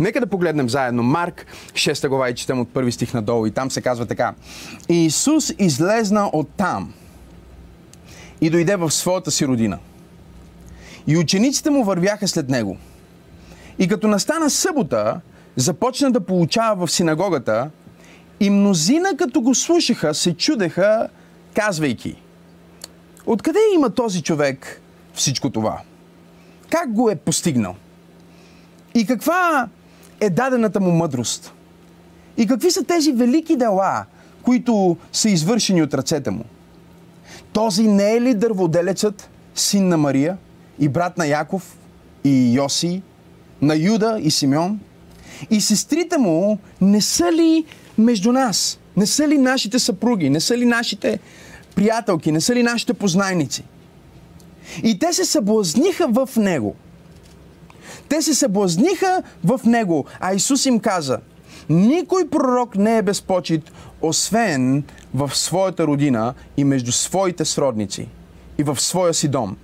[0.00, 3.46] Нека да погледнем заедно Марк 6 глава и четем от първи стих надолу.
[3.46, 4.34] И там се казва така.
[4.88, 6.92] И Исус излезна от там
[8.40, 9.78] и дойде в своята си родина.
[11.06, 12.76] И учениците му вървяха след него.
[13.78, 15.20] И като настана събота,
[15.56, 17.70] започна да получава в синагогата
[18.40, 21.08] и мнозина, като го слушаха, се чудеха,
[21.54, 22.16] казвайки
[23.26, 24.80] Откъде има този човек
[25.14, 25.80] всичко това?
[26.70, 27.76] Как го е постигнал?
[28.94, 29.68] И каква
[30.20, 31.52] е дадената му мъдрост?
[32.36, 34.04] И какви са тези велики дела,
[34.42, 36.44] които са извършени от ръцете му?
[37.52, 40.36] Този не е ли дърводелецът, син на Мария
[40.78, 41.78] и брат на Яков
[42.24, 43.02] и Йоси,
[43.62, 44.80] на Юда и Симеон?
[45.50, 47.64] И сестрите му не са ли
[47.98, 48.78] между нас?
[48.96, 50.30] Не са ли нашите съпруги?
[50.30, 51.18] Не са ли нашите
[51.74, 52.32] приятелки?
[52.32, 53.64] Не са ли нашите познайници?
[54.82, 56.76] И те се съблазниха в него.
[58.10, 61.18] Те се съблазниха в него, а Исус им каза,
[61.68, 63.72] никой пророк не е безпочит,
[64.02, 68.08] освен в своята родина и между своите сродници
[68.58, 69.56] и в своя си дом.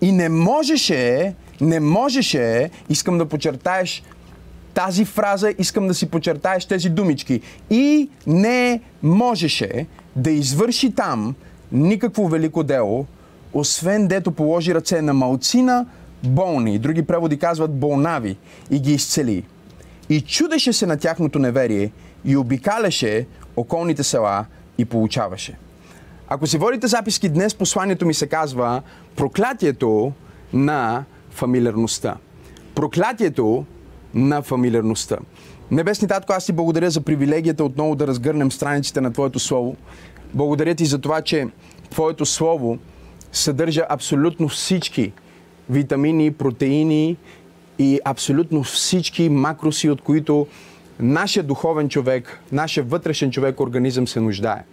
[0.00, 4.02] И не можеше, не можеше, искам да подчертаеш
[4.74, 7.40] тази фраза, искам да си подчертаеш тези думички.
[7.70, 11.34] И не можеше да извърши там
[11.72, 13.06] никакво велико дело,
[13.52, 15.86] освен дето положи ръце на малцина
[16.24, 18.36] болни, други преводи казват болнави,
[18.70, 19.44] и ги изцели.
[20.08, 21.92] И чудеше се на тяхното неверие
[22.24, 24.44] и обикаляше околните села
[24.78, 25.58] и получаваше.
[26.28, 28.82] Ако си водите записки днес, посланието ми се казва
[29.16, 30.12] проклятието
[30.52, 32.16] на фамилиарността.
[32.74, 33.64] Проклятието
[34.14, 35.18] на фамилиарността.
[35.70, 39.76] Небесни Татко, аз ти благодаря за привилегията отново да разгърнем страниците на Твоето Слово.
[40.34, 41.48] Благодаря ти за това, че
[41.90, 42.78] Твоето Слово
[43.32, 45.12] съдържа абсолютно всички
[45.72, 47.16] витамини, протеини
[47.78, 50.46] и абсолютно всички макроси, от които
[51.00, 54.64] нашия духовен човек, нашия вътрешен човек организъм се нуждае.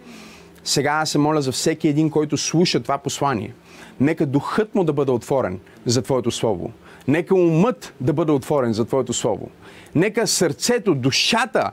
[0.64, 3.54] Сега аз се моля за всеки един, който слуша това послание.
[4.00, 6.72] Нека духът му да бъде отворен за Твоето Слово.
[7.08, 9.50] Нека умът да бъде отворен за Твоето Слово.
[9.96, 11.72] Нека сърцето, душата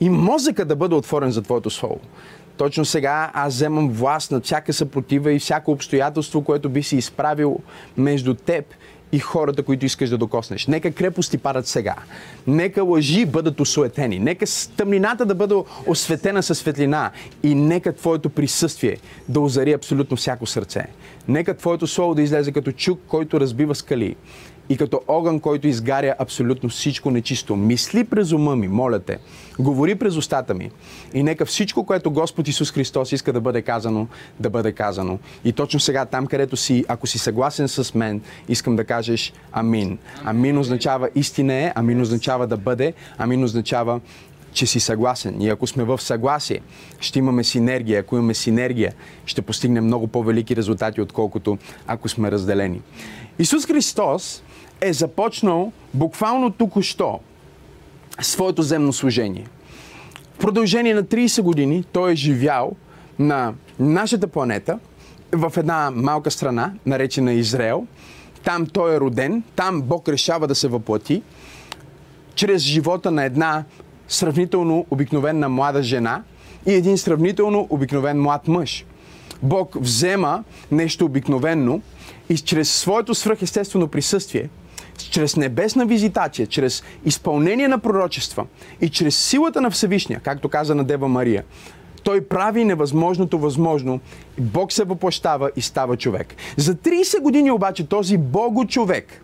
[0.00, 2.00] и мозъка да бъде отворен за Твоето Слово.
[2.58, 7.58] Точно сега аз вземам власт над всяка съпротива и всяко обстоятелство, което би си изправил
[7.96, 8.64] между теб
[9.12, 10.66] и хората, които искаш да докоснеш.
[10.66, 11.94] Нека крепости падат сега.
[12.46, 14.18] Нека лъжи бъдат осуетени.
[14.18, 14.46] Нека
[14.76, 15.54] тъмнината да бъде
[15.86, 17.10] осветена със светлина.
[17.42, 18.96] И нека Твоето присъствие
[19.28, 20.86] да озари абсолютно всяко сърце.
[21.28, 24.16] Нека Твоето слово да излезе като чук, който разбива скали
[24.68, 27.56] и като огън, който изгаря абсолютно всичко нечисто.
[27.56, 29.18] Мисли през ума ми, моля те.
[29.58, 30.70] Говори през устата ми.
[31.14, 34.06] И нека всичко, което Господ Исус Христос иска да бъде казано,
[34.40, 35.18] да бъде казано.
[35.44, 39.98] И точно сега, там където си, ако си съгласен с мен, искам да кажеш Амин.
[40.24, 44.00] Амин означава истина е, Амин означава да бъде, Амин означава
[44.52, 45.42] че си съгласен.
[45.42, 46.60] И ако сме в съгласие,
[47.00, 48.00] ще имаме синергия.
[48.00, 48.92] Ако имаме синергия,
[49.26, 52.80] ще постигнем много по-велики резултати, отколкото ако сме разделени.
[53.38, 54.42] Исус Христос
[54.80, 57.20] е започнал буквално току-що
[58.20, 59.46] своето земно служение.
[60.34, 62.72] В продължение на 30 години той е живял
[63.18, 64.78] на нашата планета
[65.32, 67.86] в една малка страна, наречена Израел.
[68.44, 71.22] Там той е роден, там Бог решава да се въплати
[72.34, 73.64] чрез живота на една
[74.08, 76.22] сравнително обикновена млада жена
[76.66, 78.84] и един сравнително обикновен млад мъж.
[79.42, 81.80] Бог взема нещо обикновено
[82.28, 84.48] и чрез своето свръхестествено присъствие–
[85.10, 88.46] чрез небесна визитация, чрез изпълнение на пророчества
[88.80, 91.44] и чрез силата на Всевишния, както каза на Дева Мария,
[92.02, 94.00] той прави невъзможното възможно.
[94.38, 96.34] Бог се въплащава и става човек.
[96.56, 99.22] За 30 години обаче този Бого човек,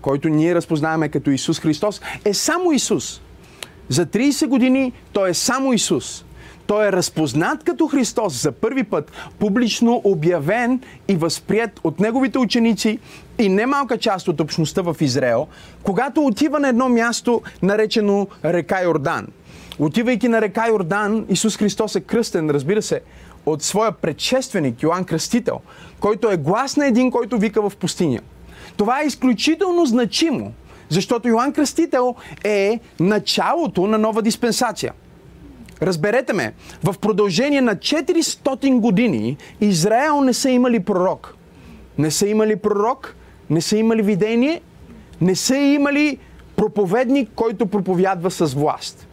[0.00, 3.20] който ние разпознаваме като Исус Христос, е само Исус.
[3.88, 6.24] За 30 години той е само Исус.
[6.70, 12.98] Той е разпознат като Христос за първи път, публично обявен и възприят от неговите ученици
[13.38, 15.46] и немалка част от общността в Израел,
[15.82, 19.26] когато отива на едно място, наречено река Йордан.
[19.78, 23.00] Отивайки на река Йордан, Исус Христос е кръстен, разбира се,
[23.46, 25.60] от своя предшественик Йоанн Кръстител,
[26.00, 28.20] който е глас на един, който вика в пустиня.
[28.76, 30.52] Това е изключително значимо,
[30.88, 32.14] защото Йоанн Кръстител
[32.44, 34.92] е началото на нова диспенсация–
[35.82, 36.52] Разберете ме,
[36.84, 41.34] в продължение на 400 години Израел не са имали пророк.
[41.98, 43.16] Не са имали пророк,
[43.50, 44.60] не са имали видение,
[45.20, 46.18] не са имали
[46.56, 49.06] проповедник, който проповядва с власт.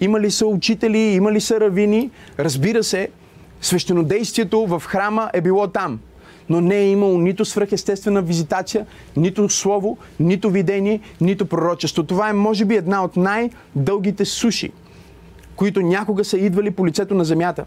[0.00, 3.08] Имали са учители, имали са равини, разбира се,
[3.60, 6.00] свещенодействието в храма е било там.
[6.48, 8.86] но не е имало нито свръхестествена визитация,
[9.16, 12.02] нито слово, нито видение, нито пророчество.
[12.02, 14.72] Това е, може би, една от най-дългите суши,
[15.58, 17.64] които някога са идвали по лицето на земята.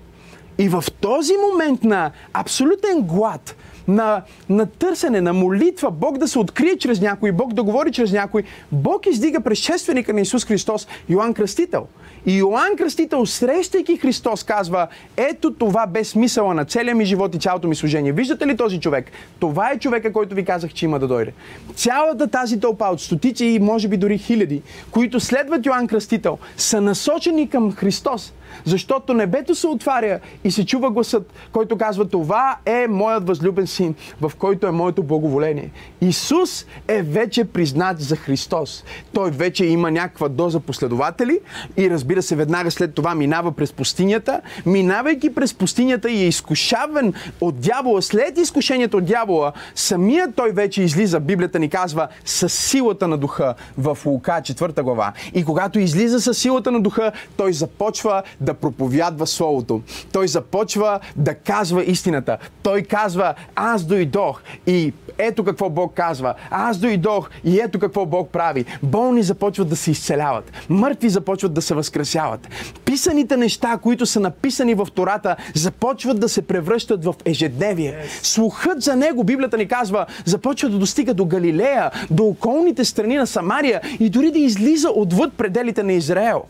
[0.57, 3.55] И в този момент на абсолютен глад,
[3.87, 8.11] на, на търсене, на молитва, Бог да се открие чрез някой, Бог да говори чрез
[8.11, 11.87] някой, Бог издига предшественика на Исус Христос, Йоанн Кръстител.
[12.25, 14.87] И Йоанн Кръстител, срещайки Христос, казва,
[15.17, 18.11] ето това бе смисъла на целия ми живот и цялото ми служение.
[18.11, 19.11] Виждате ли този човек?
[19.39, 21.33] Това е човека, който ви казах, че има да дойде.
[21.75, 24.61] Цялата тази тълпа от стотици и може би дори хиляди,
[24.91, 28.33] които следват Йоанн Кръстител, са насочени към Христос.
[28.65, 33.95] Защото небето се отваря и се чува гласът, който казва, това е моят възлюбен син,
[34.21, 35.71] в който е моето благоволение.
[36.01, 38.83] Исус е вече признат за Христос.
[39.13, 41.39] Той вече има някаква доза последователи
[41.77, 44.41] и разбира се, веднага след това минава през пустинята.
[44.65, 50.83] Минавайки през пустинята и е изкушаван от дявола, след изкушението от дявола, самият той вече
[50.83, 55.13] излиза, Библията ни казва, с силата на духа в Лука 4 глава.
[55.33, 59.81] И когато излиза с силата на духа, той започва да проповядва Словото.
[60.13, 62.37] Той започва да казва истината.
[62.63, 66.33] Той казва, аз дойдох и ето какво Бог казва.
[66.49, 68.65] Аз дойдох и ето какво Бог прави.
[68.83, 70.51] Болни започват да се изцеляват.
[70.69, 72.47] Мъртви започват да се възкресяват.
[72.85, 77.95] Писаните неща, които са написани в Тората, започват да се превръщат в ежедневие.
[78.21, 83.27] Слухът за него, Библията ни казва, започва да достига до Галилея, до околните страни на
[83.27, 86.43] Самария и дори да излиза отвъд пределите на Израел.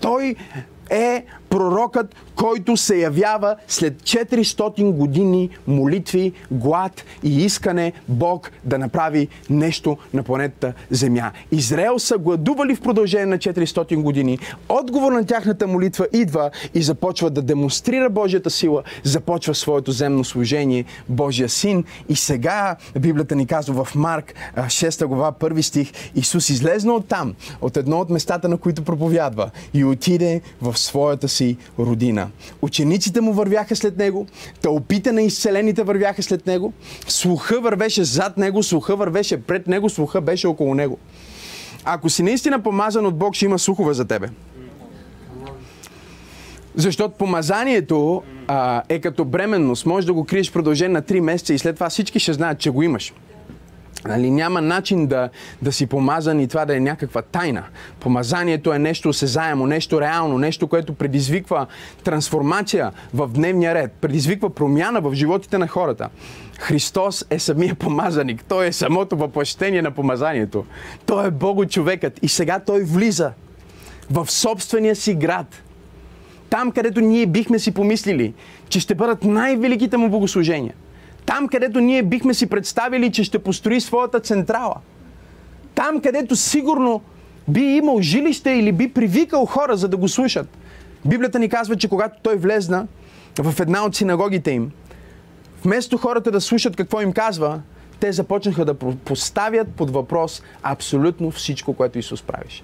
[0.00, 0.36] Той
[0.90, 9.28] е пророкът, който се явява след 400 години молитви, глад и искане Бог да направи
[9.50, 11.32] нещо на планетата Земя.
[11.52, 14.38] Израел са гладували в продължение на 400 години.
[14.68, 20.84] Отговор на тяхната молитва идва и започва да демонстрира Божията сила, започва своето земно служение,
[21.08, 21.84] Божия син.
[22.08, 27.34] И сега Библията ни казва в Марк 6 глава, първи стих, Исус излезна от там,
[27.60, 32.28] от едно от местата, на които проповядва и отиде в своята си си родина.
[32.62, 34.26] Учениците му вървяха след него,
[34.60, 36.72] тълпите на изцелените вървяха след него,
[37.08, 40.98] слуха вървеше зад него, слуха вървеше пред него, слуха беше около него.
[41.84, 44.28] Ако си наистина помазан от Бог, ще има слухове за тебе.
[46.74, 49.86] Защото помазанието а, е като бременност.
[49.86, 52.58] Може да го криеш в продължение на 3 месеца и след това всички ще знаят,
[52.58, 53.12] че го имаш.
[54.08, 55.30] Нали, няма начин да,
[55.62, 57.62] да си помазан и това да е някаква тайна.
[58.00, 61.66] Помазанието е нещо осезаемо, нещо реално, нещо, което предизвиква
[62.04, 66.08] трансформация в дневния ред, предизвиква промяна в животите на хората.
[66.58, 68.44] Христос е самия помазаник.
[68.44, 70.64] Той е самото въплъщение на помазанието.
[71.06, 72.18] Той е Бого човекът.
[72.22, 73.32] И сега той влиза
[74.10, 75.62] в собствения си град.
[76.50, 78.34] Там, където ние бихме си помислили,
[78.68, 80.74] че ще бъдат най-великите му богослужения–
[81.30, 84.74] там, където ние бихме си представили, че ще построи своята централа.
[85.74, 87.02] Там, където сигурно
[87.48, 90.48] би имал жилище или би привикал хора, за да го слушат.
[91.04, 92.86] Библията ни казва, че когато той влезна
[93.38, 94.70] в една от синагогите им,
[95.64, 97.60] вместо хората да слушат какво им казва,
[98.00, 102.62] те започнаха да поставят под въпрос абсолютно всичко, което Исус правише.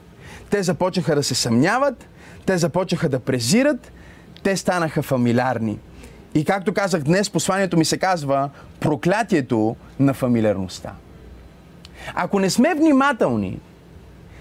[0.50, 2.08] Те започнаха да се съмняват,
[2.46, 3.92] те започнаха да презират,
[4.42, 5.78] те станаха фамилиарни.
[6.36, 8.50] И както казах днес, посланието ми се казва
[8.80, 10.92] проклятието на фамилиарността.
[12.14, 13.58] Ако не сме внимателни,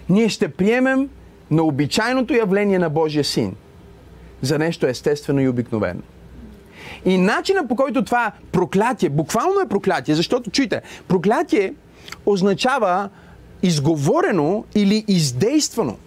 [0.10, 1.10] ние ще приемем
[1.52, 3.56] на обичайното явление на Божия син
[4.42, 6.02] за нещо естествено и обикновено.
[7.06, 11.74] И начина по който това проклятие, буквално е проклятие, защото чуйте, проклятие
[12.26, 13.10] означава
[13.64, 15.98] изговорено или издействано.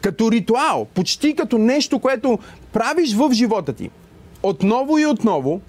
[0.00, 2.38] Като ритуал, почти като нещо, което
[2.72, 3.90] правиш в живота ти–
[4.44, 5.60] отново и отново,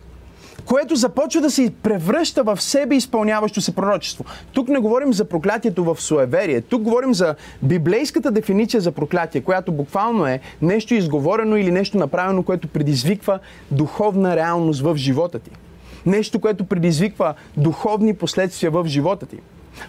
[0.66, 4.26] което започва да се превръща в себе изпълняващо се пророчество.
[4.54, 6.62] Тук не говорим за проклятието в суеверие.
[6.62, 12.44] Тук говорим за библейската дефиниция за проклятие, която буквално е нещо изговорено или нещо направено,
[12.44, 13.40] което предизвиква
[13.72, 15.52] духовна реалност в живота ти.
[16.06, 19.38] Нещо, което предизвиква духовни последствия в живота ти.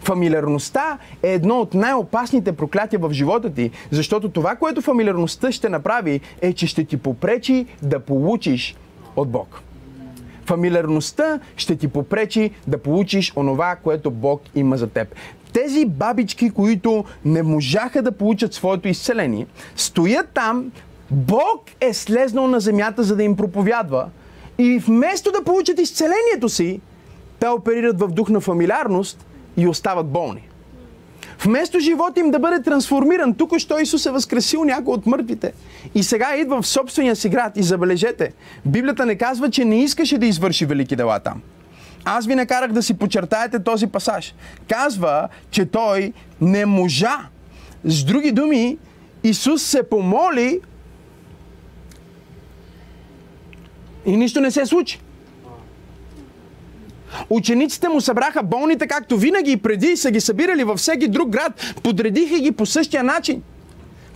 [0.02, 6.20] Фамилиарността е едно от най-опасните проклятия в живота ти, защото това, което фамилиарността ще направи,
[6.40, 8.76] е, че ще ти попречи да получиш
[9.16, 9.62] от Бог.
[10.44, 15.14] Фамилиарността ще ти попречи да получиш онова, което Бог има за теб.
[15.52, 20.72] Тези бабички, които не можаха да получат своето изцеление, стоят там,
[21.10, 24.08] Бог е слезнал на земята, за да им проповядва.
[24.58, 26.80] И вместо да получат изцелението си,
[27.38, 29.26] те оперират в дух на фамилиарност
[29.56, 30.48] и остават болни.
[31.44, 35.52] Вместо живота им да бъде трансформиран, тук що Исус е възкресил някой от мъртвите.
[35.94, 38.32] И сега идва в собствения си град и забележете,
[38.66, 41.42] Библията не казва, че не искаше да извърши велики дела там.
[42.04, 44.34] Аз ви накарах да си почертаете този пасаж.
[44.68, 47.18] Казва, че той не можа.
[47.84, 48.78] С други думи,
[49.24, 50.60] Исус се помоли
[54.06, 55.00] и нищо не се случи.
[57.30, 61.52] Учениците му събраха болните, както винаги и преди са ги събирали във всеки друг град.
[61.82, 63.42] Подредиха ги по същия начин.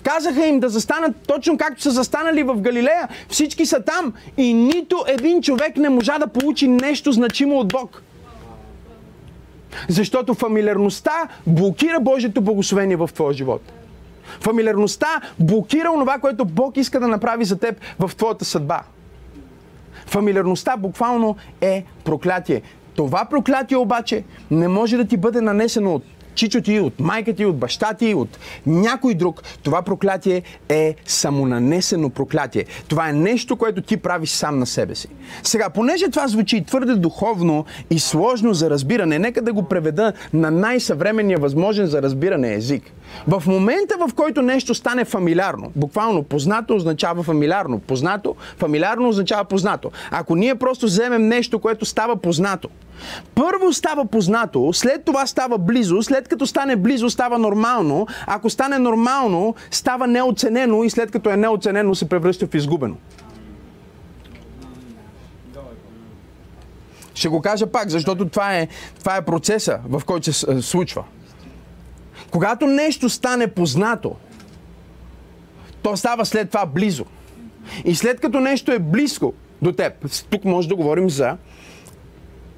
[0.02, 3.08] Казаха им да застанат точно както са застанали в Галилея.
[3.28, 8.02] Всички са там и нито един човек не можа да получи нещо значимо от Бог.
[9.88, 13.62] Защото фамилиарността блокира Божието благословение в твоя живот.
[14.40, 18.82] Фамилиарността блокира онова, което Бог иска да направи за теб в твоята съдба.
[20.06, 22.62] Фамилиарността буквално е проклятие.
[23.00, 26.02] Това проклятие обаче не може да ти бъде нанесено от
[26.34, 29.42] чичо ти, от майка ти, от баща ти, от някой друг.
[29.62, 32.64] Това проклятие е самонанесено проклятие.
[32.88, 35.08] Това е нещо, което ти правиш сам на себе си.
[35.42, 40.50] Сега, понеже това звучи твърде духовно и сложно за разбиране, нека да го преведа на
[40.50, 42.82] най-съвременния възможен за разбиране език.
[43.28, 49.90] В момента, в който нещо стане фамилиарно, буквално познато означава фамилиарно, познато, фамилиарно означава познато.
[50.10, 52.68] Ако ние просто вземем нещо, което става познато,
[53.34, 58.78] първо става познато, след това става близо, след като стане близо става нормално, ако стане
[58.78, 62.96] нормално, става неоценено и след като е неоценено се превръща в изгубено.
[67.14, 71.04] Ще го кажа пак, защото това е, това е процеса, в който се случва.
[72.30, 74.16] Когато нещо стане познато,
[75.82, 77.04] то става след това близо.
[77.84, 79.92] И след като нещо е близко до теб,
[80.30, 81.36] тук може да говорим за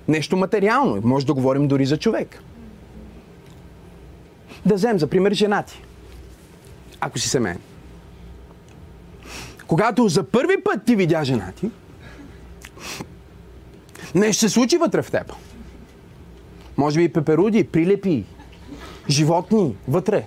[0.09, 2.43] нещо материално, може да говорим дори за човек.
[4.67, 5.83] Да вземем за пример женати.
[7.01, 7.59] Ако си семейен.
[9.67, 11.71] Когато за първи път ти видя жена ти,
[14.15, 15.33] нещо се случи вътре в теб.
[16.77, 18.25] Може би пеперуди, прилепи,
[19.09, 20.25] животни вътре.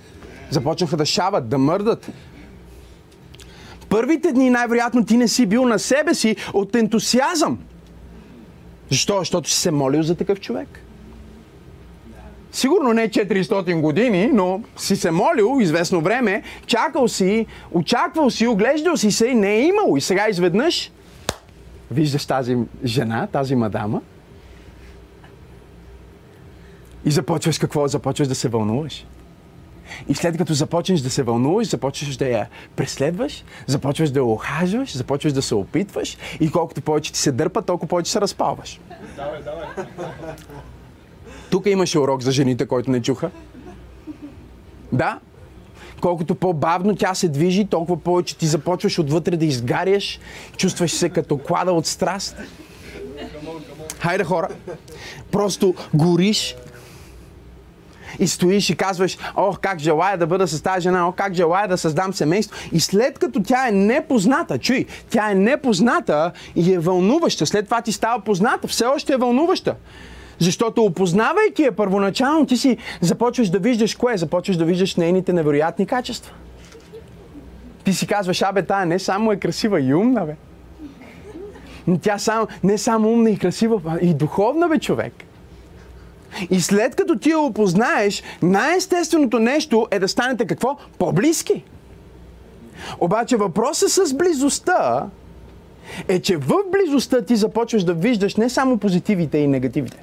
[0.50, 2.10] Започнаха да шават, да мърдат.
[3.88, 7.58] Първите дни най-вероятно ти не си бил на себе си от ентусиазъм.
[8.90, 9.18] Защо?
[9.18, 10.80] Защото си се молил за такъв човек.
[12.52, 18.96] Сигурно не 400 години, но си се молил известно време, чакал си, очаквал си, оглеждал
[18.96, 19.96] си се и не е имало.
[19.96, 20.90] И сега изведнъж
[21.90, 24.00] виждаш тази жена, тази мадама
[27.04, 27.88] и започваш какво?
[27.88, 29.06] Започваш да се вълнуваш.
[30.08, 34.96] И след като започнеш да се вълнуваш, започваш да я преследваш, започваш да я охажваш,
[34.96, 38.80] започваш да се опитваш и колкото повече ти се дърпа, толкова повече се разпалваш.
[39.16, 39.66] Давай, давай.
[41.50, 43.30] Тук имаше урок за жените, който не чуха.
[44.92, 45.18] Да,
[46.00, 50.20] колкото по-бавно тя се движи, толкова повече ти започваш отвътре да изгаряш,
[50.56, 52.36] чувстваш се като клада от страст.
[53.98, 54.48] Хайде хора,
[55.30, 56.56] просто гориш,
[58.18, 61.68] и стоиш и казваш, ох, как желая да бъда с тази жена, ох, как желая
[61.68, 62.56] да създам семейство.
[62.72, 67.82] И след като тя е непозната, чуй, тя е непозната и е вълнуваща, след това
[67.82, 69.74] ти става позната, все още е вълнуваща.
[70.38, 74.16] Защото опознавайки я първоначално, ти си започваш да виждаш кое?
[74.16, 76.32] Започваш да виждаш нейните невероятни качества.
[77.84, 80.36] Ти си казваш, абе, тая не само е красива и умна, бе.
[82.02, 85.25] Тя сам, не само умна и красива, и духовна, бе, човек.
[86.50, 90.76] И след като ти я опознаеш, най-естественото нещо е да станете какво?
[90.98, 91.64] По-близки.
[93.00, 95.06] Обаче въпросът с близостта
[96.08, 100.02] е, че в близостта ти започваш да виждаш не само позитивите и негативите.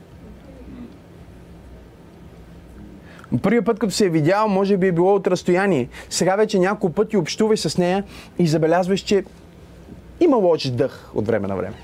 [3.42, 5.88] Първият път, като се е видял, може би е било от разстояние.
[6.10, 8.04] Сега вече няколко пъти общуваш с нея
[8.40, 9.24] и забелязваш, че
[10.20, 11.76] има лош дъх от време на време.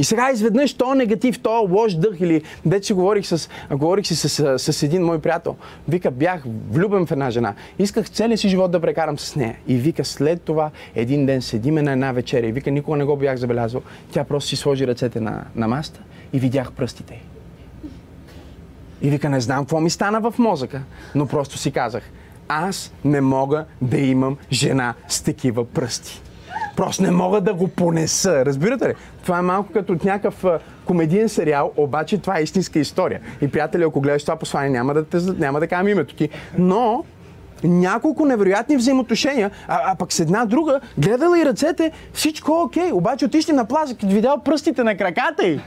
[0.00, 4.58] И сега изведнъж то негатив, то лош дъх или вече говорих, с, говорих си с,
[4.58, 5.56] с, с един мой приятел.
[5.88, 7.54] Вика, бях влюбен в една жена.
[7.78, 9.56] Исках целият си живот да прекарам с нея.
[9.68, 13.16] И вика, след това един ден седиме на една вечеря и вика, никога не го
[13.16, 13.82] бях забелязал.
[14.12, 16.00] Тя просто си сложи ръцете на, на маста
[16.32, 17.22] и видях пръстите
[19.02, 20.82] И вика, не знам какво ми стана в мозъка,
[21.14, 22.02] но просто си казах,
[22.48, 26.22] аз не мога да имам жена с такива пръсти.
[26.80, 28.44] Просто не мога да го понеса.
[28.44, 28.94] Разбирате ли?
[29.22, 30.44] Това е малко като от някакъв
[30.84, 33.20] комедиен сериал, обаче това е истинска история.
[33.40, 36.28] И приятели, ако гледаш това послание, няма да, те, няма да кажам името ти.
[36.58, 37.04] Но
[37.64, 42.92] няколко невероятни взаимоотношения, а, а пък с една друга, гледала и ръцете, всичко е окей.
[42.92, 45.60] Обаче отишли на плажа, като видял пръстите на краката й.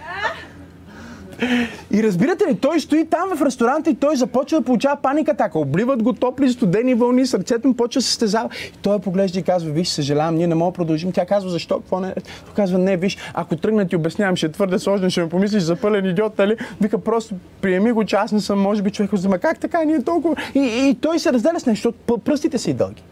[1.91, 5.59] И разбирате ли, той стои там в ресторанта и той започва да получава паника така.
[5.59, 8.50] Обливат го топли, студени вълни, сърцето му почва да се стезава.
[8.67, 11.12] И той поглежда и казва, виж, съжалявам, ние не можем да продължим.
[11.12, 11.79] Тя казва, защо?
[11.79, 12.13] Какво не?
[12.13, 15.63] Той казва, не, виж, ако тръгна ти обяснявам, ще е твърде сложно, ще ме помислиш
[15.63, 16.57] за пълен идиот, нали?
[16.81, 20.03] Вика, просто приеми го, че аз не съм, може би човек, за как така, ние
[20.03, 20.35] толкова.
[20.55, 21.93] И, и, той се разделя с нещо,
[22.25, 23.03] пръстите си дълги.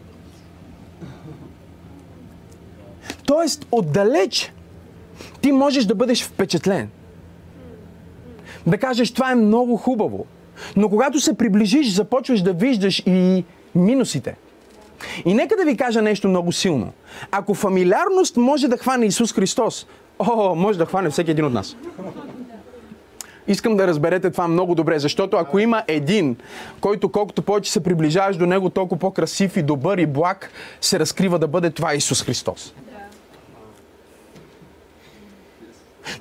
[3.26, 4.54] Тоест, отдалеч
[5.42, 6.90] ти можеш да бъдеш впечатлен.
[8.68, 10.26] Да кажеш, това е много хубаво.
[10.76, 14.36] Но когато се приближиш, започваш да виждаш и минусите.
[15.26, 16.92] И нека да ви кажа нещо много силно.
[17.32, 19.88] Ако фамилиарност може да хване Исус Христос,
[20.20, 21.76] о, може да хване всеки един от нас.
[23.48, 26.36] Искам да разберете това много добре, защото ако има един,
[26.82, 30.52] който колкото повече се приближаваш до него, толкова по-красив и добър и благ,
[30.82, 32.74] се разкрива да бъде това Исус Христос.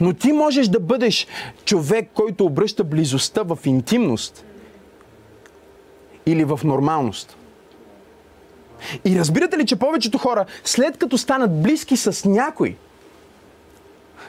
[0.01, 1.27] Но ти можеш да бъдеш
[1.65, 4.45] човек, който обръща близостта в интимност
[6.27, 7.37] или в нормалност.
[9.05, 12.77] И разбирате ли, че повечето хора, след като станат близки с някой,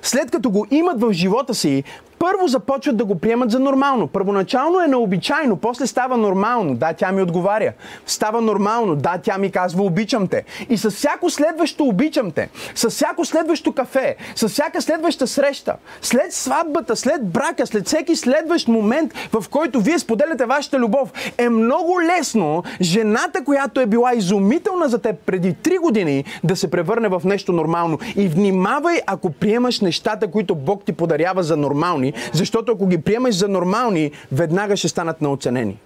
[0.01, 1.83] след като го имат в живота си,
[2.21, 4.07] първо започват да го приемат за нормално.
[4.07, 6.75] Първоначално е необичайно, после става нормално.
[6.75, 7.73] Да, тя ми отговаря.
[8.05, 8.95] Става нормално.
[8.95, 10.43] Да, тя ми казва обичам те.
[10.69, 16.33] И с всяко следващо обичам те, с всяко следващо кафе, с всяка следваща среща, след
[16.33, 22.01] сватбата, след брака, след всеки следващ момент, в който вие споделяте вашата любов, е много
[22.01, 27.21] лесно жената, която е била изумителна за теб преди 3 години, да се превърне в
[27.25, 27.99] нещо нормално.
[28.15, 33.35] И внимавай, ако приемаш нещата, които Бог ти подарява за нормални, защото ако ги приемаш
[33.35, 35.77] за нормални, веднага ще станат наоценени.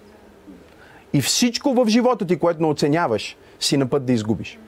[1.12, 4.58] И всичко в живота ти, което не оценяваш, си на път да изгубиш.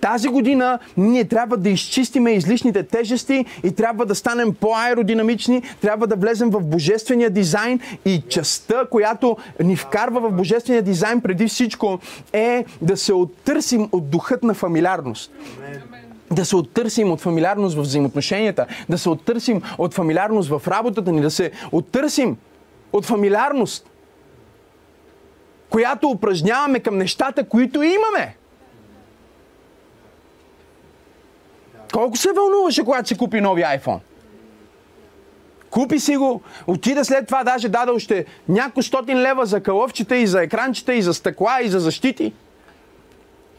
[0.00, 6.16] Тази година ние трябва да изчистиме излишните тежести и трябва да станем по-аеродинамични, трябва да
[6.16, 11.98] влезем в божествения дизайн и частта, която ни вкарва в божествения дизайн преди всичко
[12.32, 15.32] е да се оттърсим от духът на фамилиарност.
[16.30, 21.20] Да се оттърсим от фамилиарност в взаимоотношенията, да се оттърсим от фамилиарност в работата ни,
[21.20, 22.36] да се оттърсим
[22.92, 23.90] от фамилиарност,
[25.70, 28.36] която упражняваме към нещата, които имаме.
[31.92, 34.00] Колко се вълнуваше, когато се купи нови iPhone?
[35.70, 40.26] Купи си го, отида след това, даже даде още няколко стотин лева за калъвчета и
[40.26, 42.32] за екранчета и за стъкла и за защити.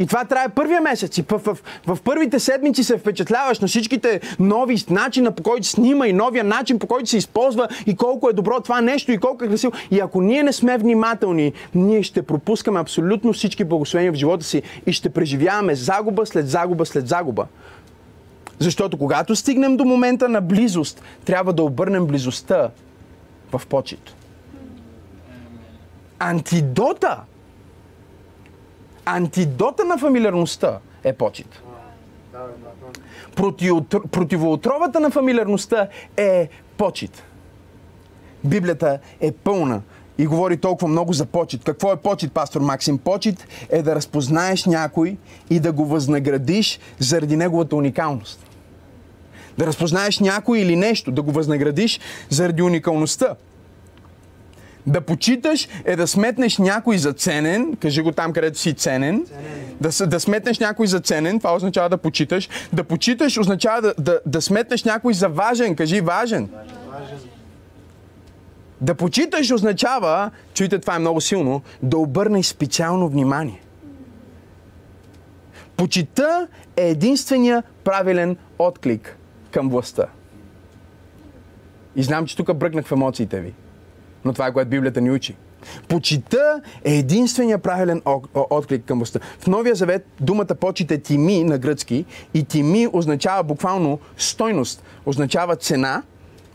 [0.01, 1.17] И това трябва първия месец.
[1.17, 6.07] И в, в, в първите седмици се впечатляваш на всичките нови начина по който снима
[6.07, 9.43] и новия начин по който се използва и колко е добро това нещо и колко
[9.43, 9.73] е красиво.
[9.91, 14.61] И ако ние не сме внимателни, ние ще пропускаме абсолютно всички благословения в живота си
[14.85, 17.45] и ще преживяваме загуба след загуба след загуба.
[18.59, 22.69] Защото когато стигнем до момента на близост, трябва да обърнем близостта
[23.51, 24.15] в почет.
[26.19, 27.17] Антидота
[29.05, 31.61] Антидота на фамилиарността е почет.
[34.11, 35.87] Противоотровата на фамилиарността
[36.17, 37.23] е почет.
[38.43, 39.81] Библията е пълна
[40.17, 41.63] и говори толкова много за почет.
[41.63, 42.97] Какво е почет, пастор Максим?
[42.97, 45.17] Почет е да разпознаеш някой
[45.49, 48.45] и да го възнаградиш заради неговата уникалност.
[49.57, 53.35] Да разпознаеш някой или нещо, да го възнаградиш заради уникалността.
[54.87, 59.25] Да почиташ е да сметнеш някой за ценен, кажи го там, където си ценен.
[59.81, 62.49] Да, да сметнеш някой за ценен, това означава да почиташ.
[62.73, 66.49] Да почиташ означава да, да, да сметнеш някой за важен, кажи важен.
[66.91, 67.17] важен.
[68.81, 73.61] Да почиташ означава, чуйте това е много силно, да обърнеш специално внимание.
[75.77, 79.17] Почита е единствения правилен отклик
[79.51, 80.05] към властта.
[81.95, 83.53] И знам, че тук бръкнах в емоциите ви
[84.25, 85.35] но това е което Библията ни учи.
[85.87, 88.01] Почита е единствения правилен
[88.33, 89.19] отклик към властта.
[89.39, 95.55] В Новия Завет думата почит е тими на гръцки и тими означава буквално стойност, означава
[95.55, 96.03] цена,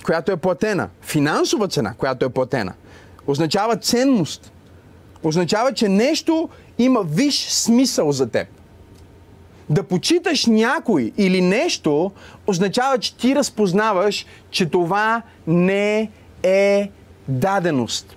[0.05, 2.73] която е платена, финансова цена, която е платена.
[3.27, 4.53] Означава ценност.
[5.23, 6.49] Означава, че нещо
[6.79, 8.49] има виш смисъл за теб.
[9.71, 12.13] Да почиташ някой или нещо
[12.47, 16.11] означава, че ти разпознаваш, че това не
[16.43, 16.91] е
[17.29, 18.17] даденост.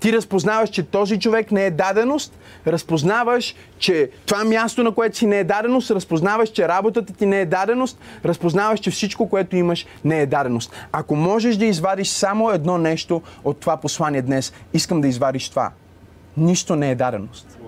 [0.00, 5.26] Ти разпознаваш, че този човек не е даденост, разпознаваш, че това място, на което си
[5.26, 9.86] не е даденост, разпознаваш, че работата ти не е даденост, разпознаваш, че всичко, което имаш,
[10.04, 10.72] не е даденост.
[10.92, 15.70] Ако можеш да извадиш само едно нещо от това послание днес, искам да извадиш това.
[16.36, 17.58] Нищо не е даденост.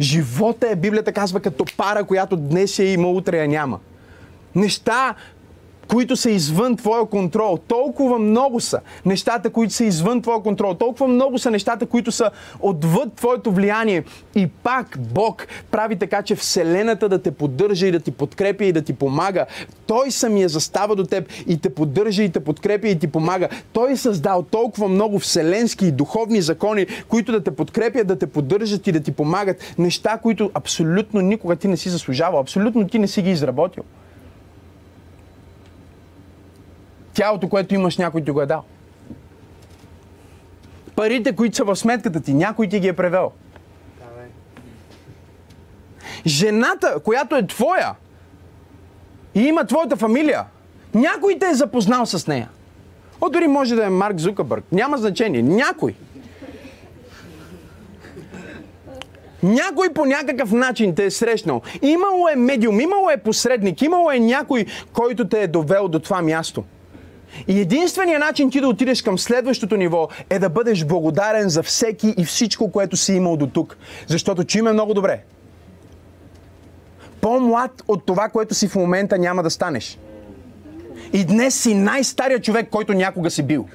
[0.00, 3.78] Живота е, Библията казва, като пара, която днес е има, утре я няма.
[4.54, 5.14] Неща,
[5.88, 7.58] които са извън твоя контрол.
[7.68, 10.74] Толкова много са нещата, които са извън твоя контрол.
[10.74, 14.04] Толкова много са нещата, които са отвъд твоето влияние.
[14.34, 18.72] И пак Бог прави така, че Вселената да те поддържа и да ти подкрепя и
[18.72, 19.46] да ти помага.
[19.86, 23.48] Той самия застава до теб и те поддържа и те подкрепя и ти помага.
[23.72, 28.26] Той е създал толкова много вселенски и духовни закони, които да те подкрепят, да те
[28.26, 29.74] поддържат и да ти помагат.
[29.78, 33.82] Неща, които абсолютно никога ти не си заслужавал, абсолютно ти не си ги изработил.
[37.16, 38.62] Тялото, което имаш, някой ти го е дал.
[40.96, 43.32] Парите, които са в сметката ти, някой ти ги е превел.
[46.26, 47.94] Жената, която е твоя
[49.34, 50.44] и има твоята фамилия,
[50.94, 52.48] някой те е запознал с нея.
[53.20, 54.64] О, дори може да е Марк Зукърбърг.
[54.72, 55.42] Няма значение.
[55.42, 55.94] Някой.
[59.42, 61.62] Някой по някакъв начин те е срещнал.
[61.82, 66.22] Имало е медиум, имало е посредник, имало е някой, който те е довел до това
[66.22, 66.64] място.
[67.48, 72.14] И единственият начин ти да отидеш към следващото ниво е да бъдеш благодарен за всеки
[72.18, 73.76] и всичко, което си имал до тук.
[74.06, 75.22] Защото чуме много добре.
[77.20, 79.98] По-млад от това, което си в момента няма да станеш.
[81.12, 83.68] И днес си най-стария човек, който някога си бил.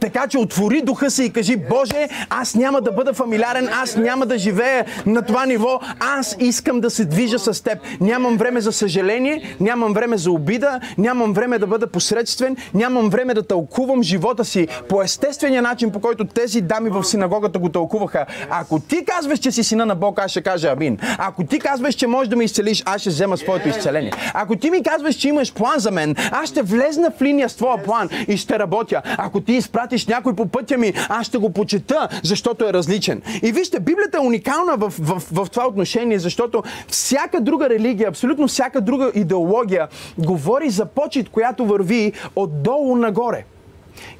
[0.00, 4.26] Така че отвори духа си и кажи, Боже, аз няма да бъда фамилиарен, аз няма
[4.26, 7.78] да живея на това ниво, аз искам да се движа с теб.
[8.00, 13.34] Нямам време за съжаление, нямам време за обида, нямам време да бъда посредствен, нямам време
[13.34, 18.26] да тълкувам живота си по естествения начин, по който тези дами в синагогата го тълкуваха.
[18.50, 20.98] Ако ти казваш, че си сина на Бог, аз ще кажа амин.
[21.18, 24.12] Ако ти казваш, че можеш да ме изцелиш, аз ще взема своето изцеление.
[24.34, 27.56] Ако ти ми казваш, че имаш план за мен, аз ще влезна в линия с
[27.56, 29.02] твоя план и ще работя.
[29.18, 33.22] Ако ти изпрати изпратиш някой по пътя ми, аз ще го почета, защото е различен.
[33.42, 38.48] И вижте, Библията е уникална в, в, в, това отношение, защото всяка друга религия, абсолютно
[38.48, 43.44] всяка друга идеология говори за почет, която върви отдолу нагоре.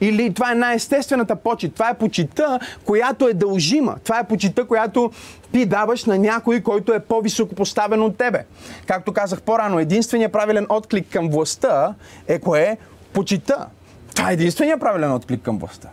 [0.01, 1.75] Или това е най-естествената почет.
[1.75, 3.97] Това е почита, която е дължима.
[4.05, 5.11] Това е почита, която
[5.53, 8.45] ти даваш на някой, който е по-високо поставен от тебе.
[8.87, 11.95] Както казах по-рано, единственият правилен отклик към властта
[12.29, 12.77] е кое?
[13.13, 13.67] Почита.
[14.15, 15.89] Това е единствения правилен отклик към властта.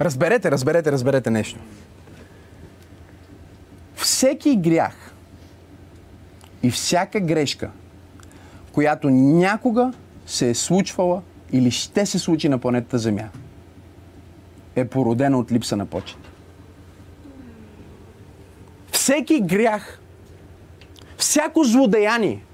[0.00, 1.60] Разберете, разберете, разберете нещо.
[3.96, 5.14] Всеки грях
[6.62, 7.70] и всяка грешка,
[8.72, 9.92] която някога
[10.26, 11.22] се е случвала
[11.52, 13.28] или ще се случи на планетата Земя,
[14.76, 16.18] е породена от липса на почет.
[18.92, 20.00] Всеки грях,
[21.16, 22.44] всяко злодеяние,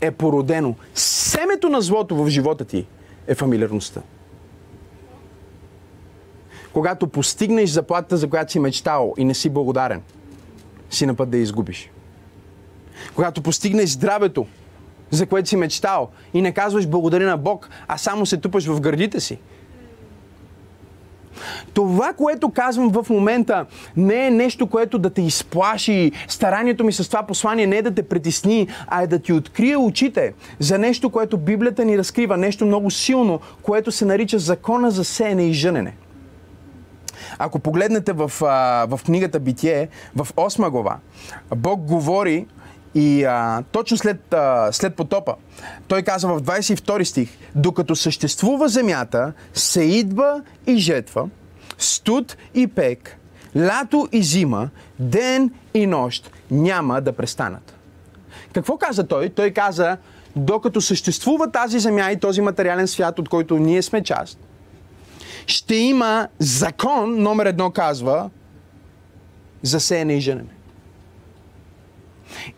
[0.00, 0.74] е породено.
[0.94, 2.86] Семето на злото в живота ти
[3.26, 4.02] е фамилиарността.
[6.72, 10.02] Когато постигнеш заплатата, за която си мечтал и не си благодарен,
[10.90, 11.90] си на път да я изгубиш.
[13.14, 14.46] Когато постигнеш здравето,
[15.10, 18.80] за което си мечтал и не казваш благодаря на Бог, а само се тупаш в
[18.80, 19.38] гърдите си,
[21.74, 26.12] това, което казвам в момента, не е нещо, което да те изплаши.
[26.28, 29.76] Старанието ми с това послание не е да те притесни, а е да ти открие
[29.76, 35.04] очите за нещо, което Библията ни разкрива, нещо много силно, което се нарича закона за
[35.04, 35.96] сеене и жънене.
[37.38, 38.32] Ако погледнете в,
[38.88, 40.96] в книгата Битие, в 8 глава,
[41.56, 42.46] Бог говори
[42.98, 45.34] и а, точно след, а, след потопа,
[45.88, 51.28] той каза в 22 стих, докато съществува земята, се идва и жетва,
[51.78, 53.16] студ и пек,
[53.56, 57.74] лято и зима, ден и нощ няма да престанат.
[58.52, 59.28] Какво каза той?
[59.28, 59.96] Той каза,
[60.36, 64.38] докато съществува тази земя и този материален свят, от който ние сме част,
[65.46, 68.30] ще има закон, номер едно казва,
[69.62, 70.57] за сеяне и женене.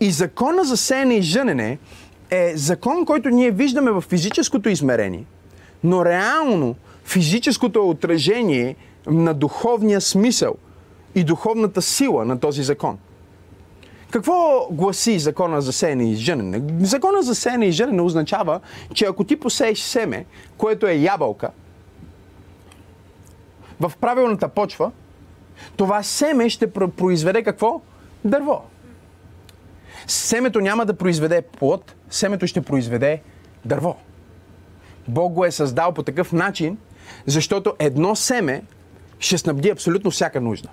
[0.00, 1.78] И закона за сеяне и жънене
[2.30, 5.24] е закон, който ние виждаме в физическото измерение,
[5.85, 10.54] но реално физическото отражение на духовния смисъл
[11.14, 12.98] и духовната сила на този закон.
[14.11, 16.87] Какво гласи закона за сеяне и жънене?
[16.87, 18.61] Закона за сеяне и жънене означава,
[18.94, 20.24] че ако ти посееш семе,
[20.59, 21.50] което е ябълка,
[23.80, 24.90] в правилната почва,
[25.76, 27.80] това семе ще произведе какво?
[28.24, 28.62] Дърво.
[30.07, 33.23] Семето няма да произведе плод, семето ще произведе
[33.65, 33.97] дърво.
[35.09, 36.79] Бог го е създал по такъв начин,
[37.27, 38.63] защото едно семе
[39.19, 40.69] ще снабди абсолютно всяка нужда.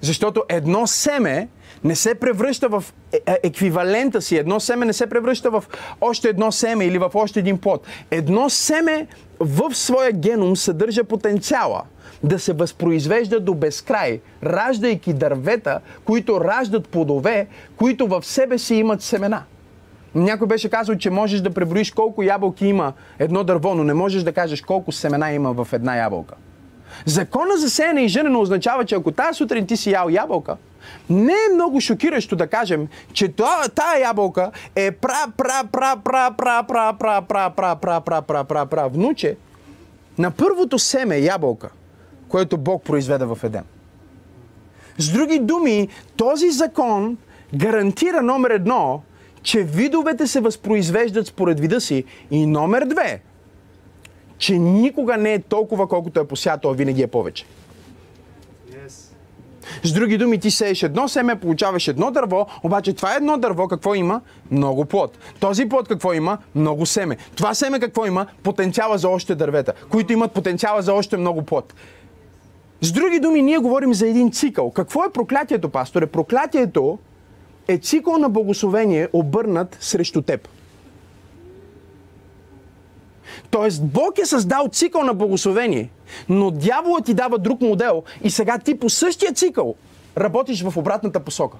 [0.00, 1.48] Защото едно семе
[1.84, 4.36] не се превръща в е, е, еквивалента си.
[4.36, 5.64] Едно семе не се превръща в
[6.00, 7.86] още едно семе или в още един плод.
[8.10, 9.06] Едно семе
[9.40, 11.82] в своя геном съдържа потенциала
[12.22, 19.02] да се възпроизвежда до безкрай, раждайки дървета, които раждат плодове, които в себе си имат
[19.02, 19.42] семена.
[20.14, 24.22] Някой беше казал, че можеш да преброиш колко ябълки има едно дърво, но не можеш
[24.22, 26.34] да кажеш колко семена има в една ябълка.
[27.06, 30.56] Закона за сеяне и женено означава, че ако тази сутрин ти си ял ябълка,
[31.10, 33.32] не е много шокиращо да кажем, че
[33.74, 38.44] тая ябълка е пра пра пра пра пра пра пра пра пра пра пра пра
[38.44, 39.36] пра пра внуче
[40.18, 41.68] на първото семе ябълка,
[42.28, 43.64] което Бог произведе в Едем.
[44.98, 47.16] С други думи, този закон
[47.54, 49.02] гарантира номер едно,
[49.42, 53.20] че видовете се възпроизвеждат според вида си и номер две,
[54.40, 57.44] че никога не е толкова, колкото е посято, а винаги е повече.
[59.84, 63.94] С други думи, ти сееш едно семе, получаваш едно дърво, обаче това едно дърво какво
[63.94, 64.20] има?
[64.50, 65.18] Много плод.
[65.40, 66.38] Този плод какво има?
[66.54, 67.16] Много семе.
[67.36, 68.26] Това семе какво има?
[68.42, 71.74] Потенциала за още дървета, които имат потенциала за още много плод.
[72.80, 74.70] С други думи, ние говорим за един цикъл.
[74.70, 76.06] Какво е проклятието, пасторе?
[76.06, 76.98] Проклятието
[77.68, 80.48] е цикъл на благословение, обърнат срещу теб.
[83.50, 85.90] Тоест, Бог е създал цикъл на благословение,
[86.28, 89.74] но дяволът ти дава друг модел и сега ти по същия цикъл
[90.18, 91.56] работиш в обратната посока.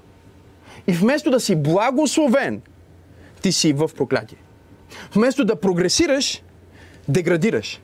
[0.86, 2.62] И вместо да си благословен,
[3.42, 4.38] ти си в проклятие.
[5.14, 6.42] Вместо да прогресираш,
[7.08, 7.80] деградираш.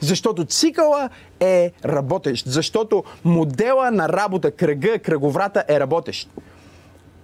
[0.00, 2.46] Защото цикъла е работещ.
[2.46, 6.30] Защото модела на работа, кръга, кръговрата е работещ.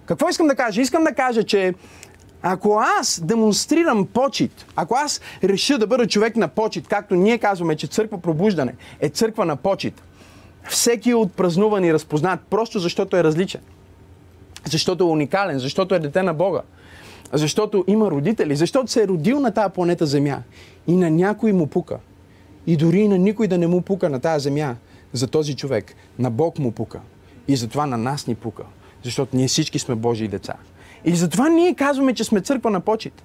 [0.05, 0.81] Какво искам да кажа?
[0.81, 1.73] Искам да кажа, че
[2.41, 7.75] ако аз демонстрирам почет, ако аз реша да бъда човек на почет, както ние казваме,
[7.75, 10.01] че църква пробуждане е църква на почет,
[10.69, 13.61] всеки от празнувани разпознат, просто защото е различен.
[14.71, 16.61] Защото е уникален, защото е дете на Бога.
[17.33, 20.43] Защото има родители, защото се е родил на тази планета Земя.
[20.87, 21.97] И на някой му пука.
[22.67, 24.75] И дори на никой да не му пука на тази Земя,
[25.13, 26.99] за този човек, на Бог му пука.
[27.47, 28.63] И затова на нас ни пука.
[29.03, 30.53] Защото ние всички сме Божии деца.
[31.05, 33.23] И затова ние казваме, че сме църква на почет.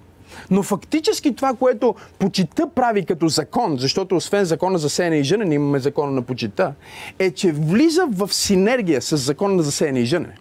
[0.50, 5.54] Но фактически това, което почита прави като закон, защото освен закона за сеяне и женене
[5.54, 6.74] имаме закона на почита,
[7.18, 10.36] е, че влиза в синергия с закона за сеяне и женене.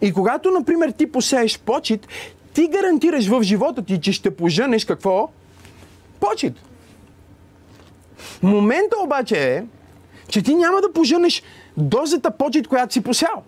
[0.00, 2.08] И когато, например, ти посееш почет,
[2.54, 5.28] ти гарантираш в живота ти, че ще поженеш какво?
[6.20, 6.54] Почет.
[8.42, 9.64] Момента обаче е,
[10.28, 11.42] че ти няма да поженеш
[11.76, 13.42] дозата почет, която си посял.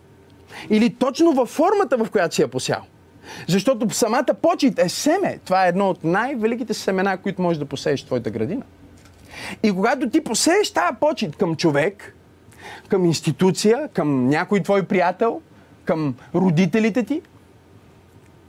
[0.71, 2.83] Или точно във формата, в която си я посял.
[3.49, 5.39] Защото самата почет е семе.
[5.45, 8.63] Това е едно от най-великите семена, които можеш да посееш в твоята градина.
[9.63, 12.17] И когато ти посееш тази почет към човек,
[12.89, 15.41] към институция, към някой твой приятел,
[15.85, 17.23] към родителите ти,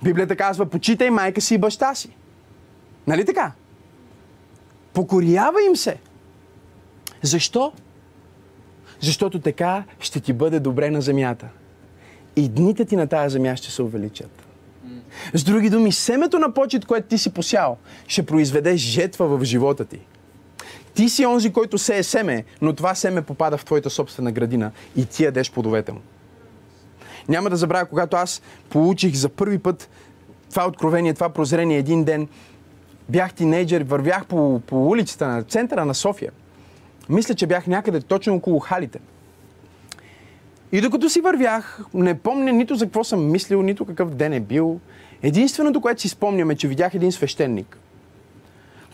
[0.03, 2.09] Библията казва, почитай майка си и баща си.
[3.07, 3.51] Нали така?
[4.93, 5.97] Покорява им се.
[7.21, 7.73] Защо?
[8.99, 11.47] Защото така ще ти бъде добре на земята
[12.35, 14.43] и дните ти на тази земя ще се увеличат.
[15.33, 19.85] С други думи, семето на почет, което ти си посял, ще произведе жетва в живота
[19.85, 19.99] ти.
[20.93, 24.71] Ти си онзи, който се е семе, но това семе попада в твоята собствена градина
[24.95, 25.99] и ти ядеш плодовете му.
[27.29, 29.89] Няма да забравя, когато аз получих за първи път
[30.49, 32.27] това откровение, това прозрение един ден,
[33.09, 36.31] бях тинейджър, вървях по, по улицата на центъра на София.
[37.09, 38.99] Мисля, че бях някъде точно около халите–
[40.73, 44.39] и докато си вървях, не помня нито за какво съм мислил, нито какъв ден е
[44.39, 44.79] бил.
[45.23, 47.77] Единственото, което си спомням е, че видях един свещеник,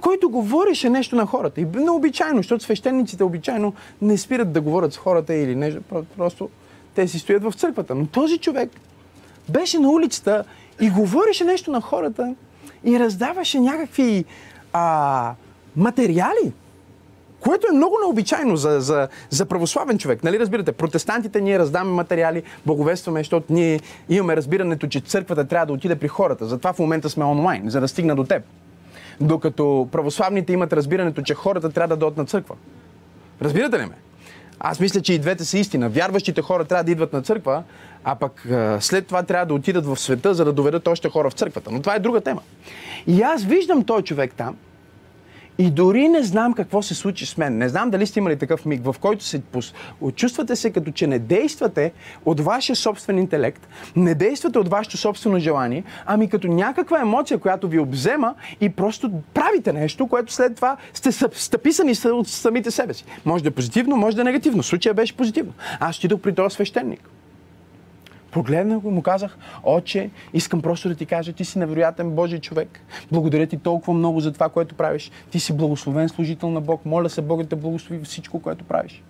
[0.01, 1.61] който говореше нещо на хората.
[1.61, 5.81] И необичайно, защото свещениците обичайно не спират да говорят с хората или нещо.
[6.17, 6.49] Просто
[6.95, 7.95] те си стоят в църквата.
[7.95, 8.69] Но този човек
[9.49, 10.43] беше на улицата
[10.81, 12.35] и говореше нещо на хората
[12.83, 14.25] и раздаваше някакви
[14.73, 15.33] а,
[15.75, 16.53] материали.
[17.39, 20.23] Което е много необичайно за, за, за православен човек.
[20.23, 20.71] Нали разбирате?
[20.71, 26.07] Протестантите ние раздаваме материали, благовестваме, защото ние имаме разбирането, че църквата трябва да отиде при
[26.07, 26.45] хората.
[26.45, 28.43] Затова в момента сме онлайн, за да стигна до теб.
[29.21, 32.55] Докато православните имат разбирането, че хората трябва да дойдат на църква.
[33.41, 33.95] Разбирате ли ме?
[34.59, 35.89] Аз мисля, че и двете са истина.
[35.89, 37.63] Вярващите хора трябва да идват на църква,
[38.03, 38.47] а пък
[38.79, 41.71] след това трябва да отидат в света, за да доведат още хора в църквата.
[41.71, 42.41] Но това е друга тема.
[43.07, 44.55] И аз виждам този човек там,
[45.59, 47.57] и дори не знам какво се случи с мен.
[47.57, 49.41] Не знам дали сте имали такъв миг, в който се
[50.15, 51.91] чувствате се като че не действате
[52.25, 57.67] от вашия собствен интелект, не действате от вашето собствено желание, ами като някаква емоция, която
[57.67, 63.05] ви обзема и просто правите нещо, което след това сте стъписани от самите себе си.
[63.25, 64.63] Може да е позитивно, може да е негативно.
[64.63, 65.53] Случая беше позитивно.
[65.79, 67.09] Аз отидох при този свещеник.
[68.31, 72.39] Погледнах го и му казах, Отче, искам просто да ти кажа, ти си невероятен Божий
[72.39, 72.79] човек.
[73.11, 75.11] Благодаря ти толкова много за това, което правиш.
[75.31, 76.85] Ти си благословен служител на Бог.
[76.85, 79.03] Моля се Бог да те благослови всичко, което правиш.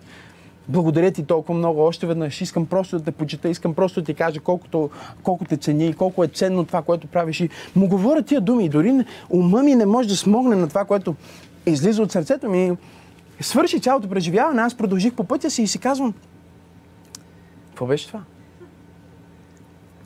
[0.68, 1.82] Благодаря ти толкова много.
[1.82, 4.90] Още веднъж искам просто да те почита, искам просто да ти кажа колкото,
[5.24, 7.40] колко те цени и колко е ценно това, което правиш.
[7.40, 8.70] И му говоря тия думи.
[8.70, 11.16] Дори ума ми не може да смогне на това, което
[11.66, 12.78] излиза от сърцето ми.
[13.42, 14.62] Свърши цялото преживяване.
[14.62, 16.14] Аз продължих по пътя си и си казвам,
[17.70, 18.22] какво беше това?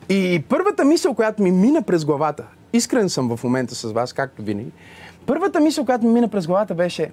[0.09, 4.41] И първата мисъл, която ми мина през главата, искрен съм в момента с вас, както
[4.41, 4.71] винаги,
[5.25, 7.11] първата мисъл, която ми мина през главата беше,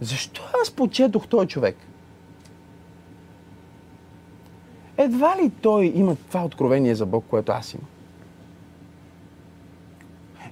[0.00, 1.76] защо аз почетох този човек?
[4.98, 7.86] Едва ли той има това откровение за Бог, което аз имам?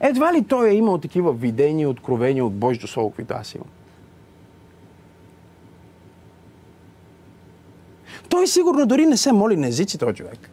[0.01, 3.69] Едва ли той е имал такива видения, откровения от Божието Слово, които аз имам?
[8.29, 10.51] Той сигурно дори не се моли на езици, този човек.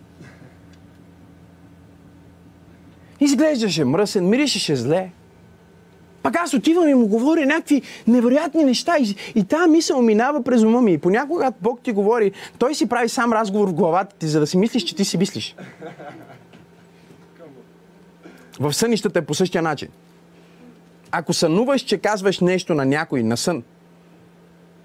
[3.22, 5.12] Изглеждаше мръсен, миришеше зле.
[6.24, 10.64] Пак аз отивам и му говоря някакви невероятни неща и, и тази мисъл минава през
[10.64, 10.94] ума ми.
[10.94, 14.48] И понякога, Бог ти говори, той си прави сам разговор в главата ти, за да
[14.48, 15.56] си мислиш, че ти си мислиш.
[18.60, 19.88] В сънищата е по същия начин.
[21.12, 23.64] Ако сънуваш, че казваш нещо на някой на сън,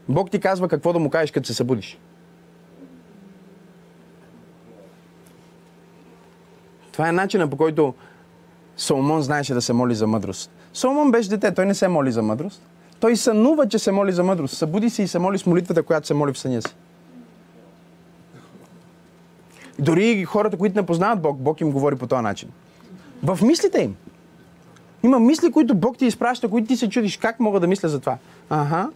[0.08, 1.98] Бог ти казва какво да му кажеш, като се събудиш.
[6.92, 7.94] Това е начинът по който
[8.76, 10.50] Соломон знаеше да се моли за мъдрост.
[10.72, 12.62] Соломон беше дете, той не се моли за мъдрост.
[13.00, 14.56] Той сънува, че се моли за мъдрост.
[14.56, 16.74] Събуди се и се моли с молитвата, която се моли в съня си.
[19.78, 22.48] Дори хората, които не познават Бог, Бог им говори по този начин.
[23.22, 23.96] В мислите им.
[25.02, 28.00] Има мисли, които Бог ти изпраща, които ти се чудиш как мога да мисля за
[28.00, 28.18] това.
[28.50, 28.90] Ага.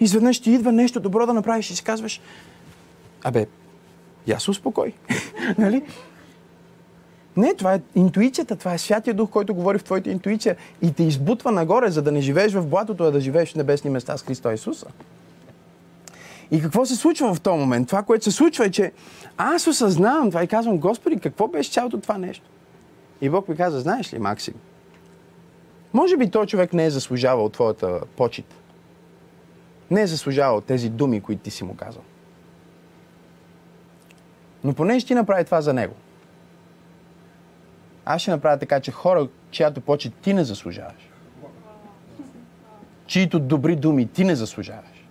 [0.00, 2.20] Изведнъж ти идва нещо добро да направиш и си казваш,
[3.24, 3.46] абе,
[4.26, 4.92] я се успокой.
[5.58, 5.82] нали?
[7.40, 11.02] Не, това е интуицията, това е Святия Дух, който говори в твоята интуиция и те
[11.02, 14.22] избутва нагоре, за да не живееш в блатото, а да живееш в небесни места с
[14.22, 14.86] Христа Исуса.
[16.50, 17.88] И какво се случва в този момент?
[17.88, 18.92] Това, което се случва е, че
[19.36, 22.44] аз осъзнавам това и казвам, Господи, какво беше цялото това нещо?
[23.20, 24.54] И Бог ми каза, знаеш ли, Максим,
[25.92, 28.54] може би този човек не е заслужавал твоята почет.
[29.90, 32.02] Не е заслужавал тези думи, които ти си му казал.
[34.64, 35.94] Но понеже ти направи това за него–
[38.04, 41.10] аз ще направя така, че хора, чиято почет ти не заслужаваш,
[43.06, 45.06] чието добри думи ти не заслужаваш,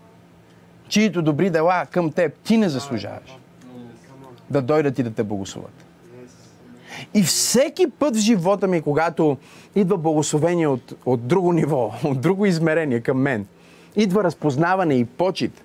[0.88, 3.38] чието добри дела към теб ти не заслужаваш,
[4.50, 5.86] да дойдат и да те благословят.
[7.14, 9.38] И всеки път в живота ми, когато
[9.76, 13.46] идва благословение от, от друго ниво, от друго измерение към мен,
[13.96, 15.64] идва разпознаване и почет,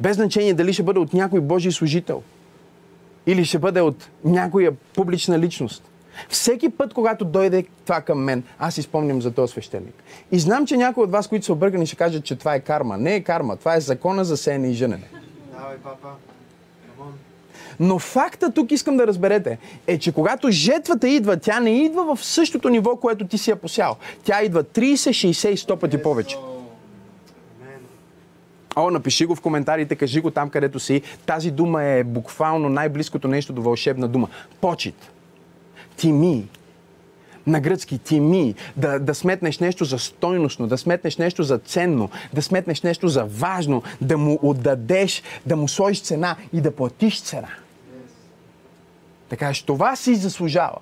[0.00, 2.22] без значение дали ще бъде от някой Божий служител
[3.26, 5.84] или ще бъде от някоя публична личност–
[6.28, 9.94] всеки път, когато дойде това към мен, аз изпомням за този свещеник.
[10.32, 12.98] И знам, че някои от вас, които са объркани, ще кажат, че това е карма.
[12.98, 15.08] Не е карма, това е закона за сеене и женене.
[15.52, 16.08] Давай, папа.
[17.80, 22.24] Но факта тук искам да разберете е, че когато жетвата идва, тя не идва в
[22.24, 23.96] същото ниво, което ти си я посял.
[24.24, 26.36] Тя идва 30, 60 и 100 пъти повече.
[28.76, 31.02] О, напиши го в коментарите, кажи го там, където си.
[31.26, 34.28] Тази дума е буквално най-близкото нещо до вълшебна дума.
[34.60, 35.12] Почет
[35.98, 36.48] тими.
[37.46, 38.54] На гръцки тими.
[38.76, 43.24] Да, да сметнеш нещо за стойностно, да сметнеш нещо за ценно, да сметнеш нещо за
[43.24, 47.48] важно, да му отдадеш, да му сложиш цена и да платиш цена.
[49.28, 50.78] Така че това си заслужава.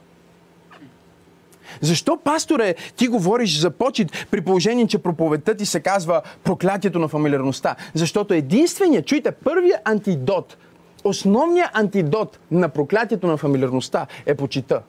[1.81, 7.09] Защо, пасторе, ти говориш за почет при положение, че проповедта ти се казва проклятието на
[7.09, 7.77] фамилиарността?
[7.95, 10.57] Защото единственият, чуйте, първият антидот,
[11.05, 14.83] основният антидот на проклятието на фамилиарността е почита.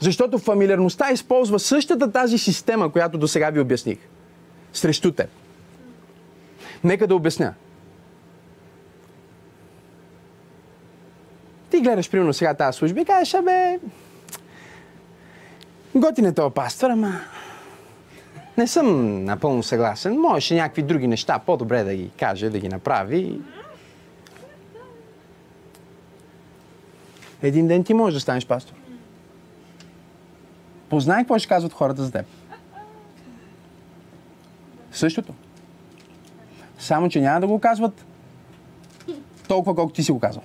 [0.00, 3.98] Защото фамилиарността използва същата тази система, която до сега ви обясних.
[4.72, 5.30] Срещу теб.
[6.84, 7.54] Нека да обясня.
[11.70, 13.78] Ти гледаш, примерно, сега тази служба и кажеш, абе,
[15.94, 17.20] готин е този пастор, ама
[18.58, 20.20] не съм напълно съгласен.
[20.20, 23.40] Можеше някакви други неща по-добре да ги каже, да ги направи.
[27.42, 28.77] Един ден ти можеш да станеш пастор.
[30.88, 32.26] Познай какво ще казват хората за теб.
[34.92, 35.34] Същото.
[36.78, 38.04] Само, че няма да го казват
[39.48, 40.42] толкова, колко ти си го казал.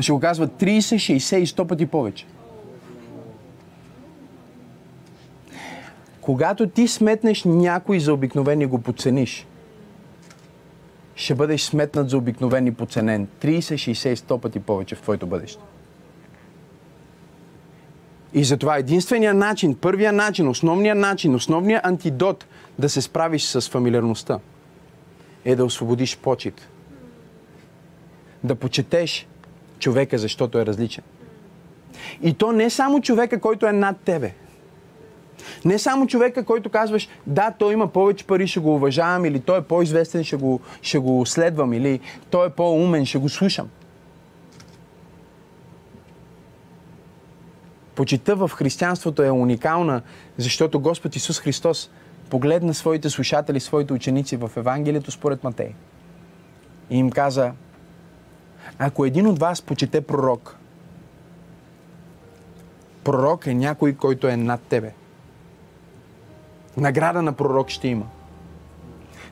[0.00, 2.26] Ще го казват 30, 60 и 100 пъти повече.
[6.20, 9.46] Когато ти сметнеш някой за обикновен и го подцениш,
[11.14, 15.62] ще бъдеш сметнат за обикновен и подценен 30, 60, 100 пъти повече в твоето бъдеще.
[18.34, 22.46] И затова единственият начин, първия начин, основният начин, основният антидот
[22.78, 24.38] да се справиш с фамилиарността
[25.44, 26.68] е да освободиш почет.
[28.44, 29.26] Да почетеш
[29.78, 31.04] човека, защото е различен.
[32.22, 34.34] И то не само човека, който е над тебе.
[35.64, 39.58] Не само човека, който казваш, да, той има повече пари, ще го уважавам, или той
[39.58, 43.68] е по-известен, ще го, ще го следвам, или той е по-умен, ще го слушам.
[47.94, 50.02] Почита в християнството е уникална,
[50.38, 51.90] защото Господ Исус Христос
[52.30, 55.74] погледна своите слушатели, своите ученици в Евангелието според Матей.
[56.90, 57.52] И им каза,
[58.78, 60.56] ако един от вас почете пророк,
[63.04, 64.92] пророк е някой, който е над тебе.
[66.76, 68.06] Награда на пророк ще има.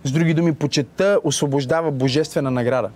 [0.05, 2.91] С други думи, почета освобождава божествена награда.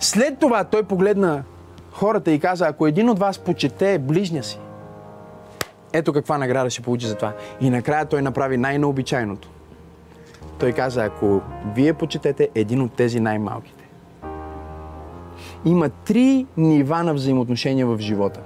[0.00, 1.44] След това той погледна
[1.92, 4.58] хората и каза, ако един от вас почете ближня си,
[5.92, 7.32] ето каква награда ще получи за това.
[7.60, 9.48] И накрая той направи най-необичайното.
[10.58, 11.40] Той каза, ако
[11.74, 13.84] вие почетете един от тези най-малките.
[15.64, 18.40] Има три нива на взаимоотношения в живота.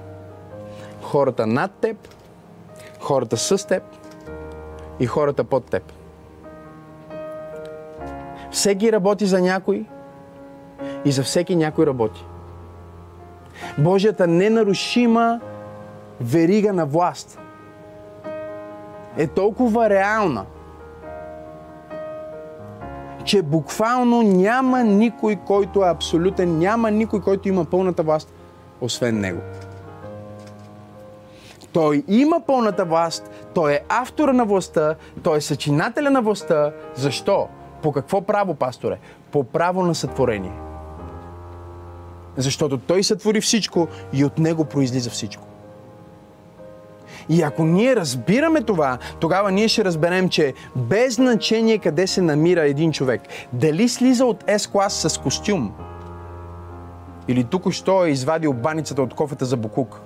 [1.02, 1.96] Хората над теб,
[3.00, 3.82] хората с теб
[5.00, 5.92] и хората под теб.
[8.50, 9.84] Всеки работи за някой
[11.04, 12.24] и за всеки някой работи.
[13.78, 15.40] Божията ненарушима
[16.20, 17.38] верига на власт
[19.16, 20.44] е толкова реална,
[23.24, 28.32] че буквално няма никой, който е абсолютен, няма никой, който има пълната власт,
[28.80, 29.40] освен него.
[31.72, 36.72] Той има пълната власт, той е автора на властта, той е съчинателя на властта.
[36.94, 37.48] Защо?
[37.82, 38.98] По какво право, пасторе?
[39.30, 40.65] По право на сътворение.
[42.36, 45.42] Защото той сътвори всичко и от него произлиза всичко.
[47.28, 52.68] И ако ние разбираме това, тогава ние ще разберем, че без значение къде се намира
[52.68, 53.22] един човек,
[53.52, 55.74] дали слиза от S-клас с костюм,
[57.28, 60.00] или тук що е извадил баницата от кофета за букук,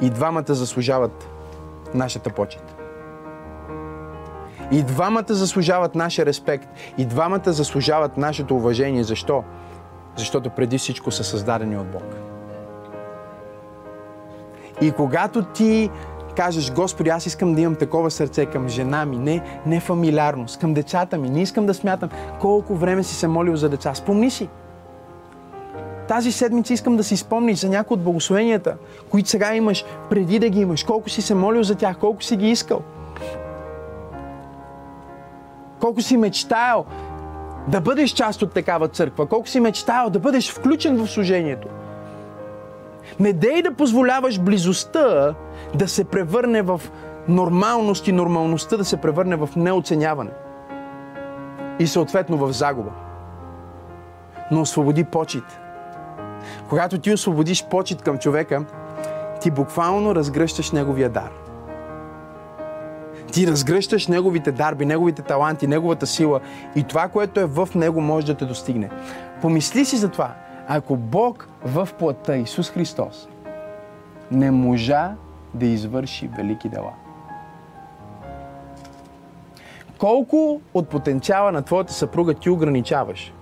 [0.00, 1.28] и двамата заслужават
[1.94, 2.74] нашата почет.
[4.70, 6.68] И двамата заслужават нашия респект.
[6.98, 9.04] И двамата заслужават нашето уважение.
[9.04, 9.44] Защо?
[10.16, 12.04] Защото преди всичко са създадени от Бог.
[14.80, 15.90] И когато ти
[16.36, 20.74] кажеш, Господи, аз искам да имам такова сърце към жена ми, не, не фамилиарност, към
[20.74, 22.10] децата ми, не искам да смятам
[22.40, 23.94] колко време си се молил за деца.
[23.94, 24.48] Спомни си.
[26.08, 28.76] Тази седмица искам да си спомниш за някои от благословенията,
[29.10, 30.84] които сега имаш, преди да ги имаш.
[30.84, 32.80] Колко си се молил за тях, колко си ги искал.
[35.80, 36.84] Колко си мечтаял
[37.68, 41.68] да бъдеш част от такава църква, колко си мечтаял да бъдеш включен в служението.
[43.20, 45.34] Не дей да позволяваш близостта
[45.74, 46.80] да се превърне в
[47.28, 50.30] нормалност и нормалността да се превърне в неоценяване.
[51.78, 52.90] И съответно в загуба.
[54.50, 55.60] Но освободи почет.
[56.68, 58.64] Когато ти освободиш почет към човека,
[59.40, 61.41] ти буквално разгръщаш неговия дар.
[63.32, 66.40] Ти разгръщаш неговите дарби, неговите таланти, неговата сила
[66.76, 68.90] и това, което е в него, може да те достигне.
[69.42, 70.34] Помисли си за това.
[70.68, 73.28] Ако Бог в плътта Исус Христос
[74.30, 75.14] не можа
[75.54, 76.92] да извърши велики дела,
[79.98, 83.32] колко от потенциала на твоята съпруга ти ограничаваш?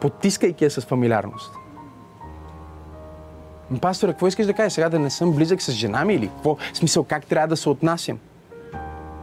[0.00, 1.59] Потискайки я с фамилиарност.
[3.78, 6.54] Пасторе, какво искаш да кажеш сега да не съм близък с жена ми или какво?
[6.54, 8.18] В смисъл, как трябва да се отнасям?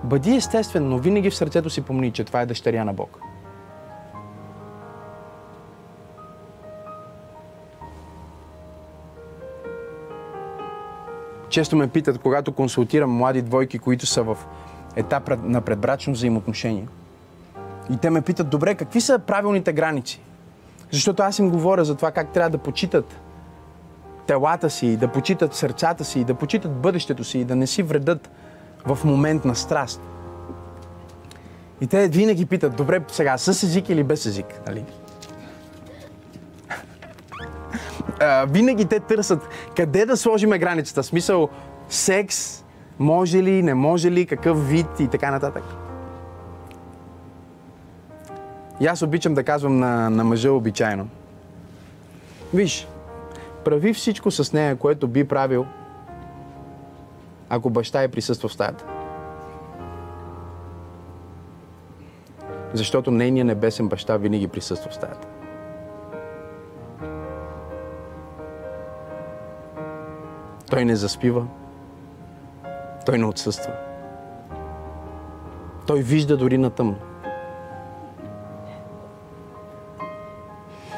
[0.03, 3.19] Бъди естествен, но винаги в сърцето си помни, че това е дъщеря на Бог.
[11.49, 14.37] Често ме питат, когато консултирам млади двойки, които са в
[14.95, 16.87] етап на предбрачно взаимоотношение.
[17.89, 20.21] И те ме питат, добре, какви са правилните граници?
[20.91, 23.19] Защото аз им говоря за това как трябва да почитат
[24.27, 28.29] телата си, да почитат сърцата си, да почитат бъдещето си и да не си вредат
[28.85, 30.01] в момент на страст.
[31.81, 34.85] И те винаги питат, добре, сега с език или без език, нали?
[38.47, 41.03] винаги те търсят къде да сложиме границата.
[41.03, 41.49] Смисъл,
[41.89, 42.63] секс,
[42.99, 45.63] може ли, не може ли, какъв вид и така нататък.
[48.79, 51.07] И аз обичам да казвам на, на мъжа обичайно.
[52.53, 52.87] Виж,
[53.67, 55.65] прави всичко с нея, което би правил,
[57.49, 58.85] ако баща е присъства в стаята.
[62.73, 65.27] Защото нейният небесен баща винаги присъства в стаята.
[70.69, 71.47] Той не заспива.
[73.05, 73.73] Той не отсъства.
[75.87, 76.97] Той вижда дори на тъмно.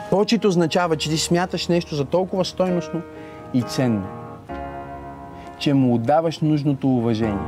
[0.09, 3.01] Почет означава, че ти смяташ нещо за толкова стойностно
[3.53, 4.07] и ценно,
[5.59, 7.47] че му отдаваш нужното уважение.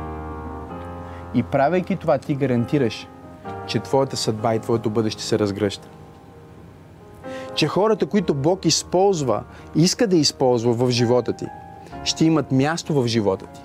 [1.34, 3.08] И правейки това, ти гарантираш,
[3.66, 5.88] че твоята съдба и твоето бъдеще се разгръща.
[7.54, 9.42] Че хората, които Бог използва,
[9.76, 11.46] иска да използва в живота ти,
[12.04, 13.60] ще имат място в живота ти.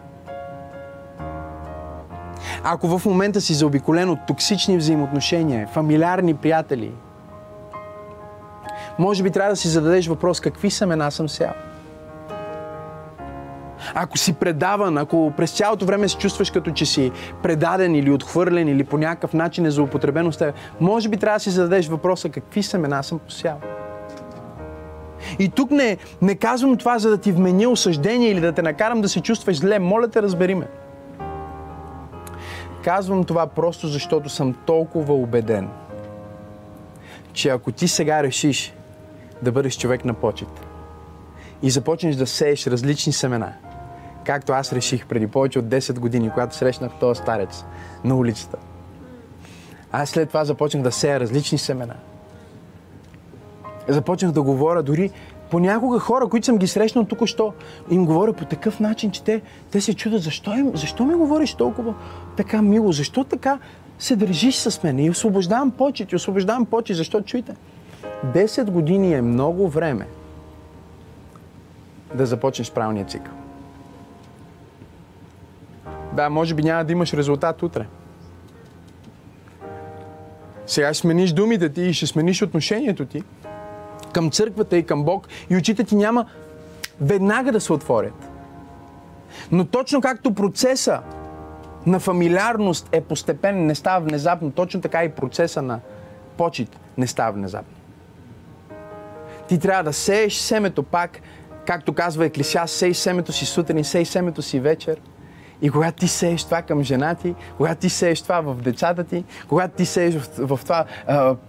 [2.63, 6.91] Ако в момента си заобиколен от токсични взаимоотношения, фамилиарни приятели,
[8.99, 11.53] може би трябва да си зададеш въпрос какви семена съм сял.
[13.93, 17.11] Ако си предаван, ако през цялото време се чувстваш като че си
[17.43, 21.43] предаден или отхвърлен или по някакъв начин е злоупотребено с теб, може би трябва да
[21.43, 23.59] си зададеш въпроса какви семена съм посял.
[25.39, 29.01] И тук не, не казвам това, за да ти вменя осъждение или да те накарам
[29.01, 29.79] да се чувстваш зле.
[29.79, 30.67] Моля те, разбери ме.
[32.83, 35.69] Казвам това просто защото съм толкова убеден,
[37.33, 38.76] че ако ти сега решиш
[39.41, 40.67] да бъдеш човек на почет
[41.61, 43.53] и започнеш да сееш различни семена,
[44.25, 47.65] както аз реших преди повече от 10 години, когато срещнах този старец
[48.03, 48.57] на улицата.
[49.91, 51.95] Аз след това започнах да сея различни семена.
[53.87, 55.11] Започнах да говоря дори
[55.51, 57.53] понякога хора, които съм ги срещнал тук, що
[57.91, 61.53] им говоря по такъв начин, че те, те се чудят защо, им, защо ми говориш
[61.53, 61.93] толкова
[62.37, 63.59] така мило, защо така
[63.99, 67.55] се държиш с мен и освобождавам почет, и освобождавам почет, защо чуйте.
[68.25, 70.07] 10 години е много време
[72.13, 73.33] да започнеш правилния цикъл.
[76.13, 77.85] Да, може би няма да имаш резултат утре.
[80.67, 83.23] Сега ще смениш думите ти и ще смениш отношението ти
[84.13, 86.25] към църквата и към Бог и очите ти няма
[87.01, 88.29] веднага да се отворят.
[89.51, 91.01] Но точно както процеса
[91.85, 95.79] на фамилиарност е постепенен, не става внезапно, точно така и процеса на
[96.37, 97.76] почет не става внезапно.
[99.47, 101.19] Ти трябва да сееш семето пак,
[101.65, 104.97] както казва Еклисиас, сей семето си сутрин, сей семето си вечер–
[105.61, 109.23] и когато ти сееш това към жена ти, когато ти сееш това в децата ти,
[109.49, 110.85] когато ти сееш в, в това,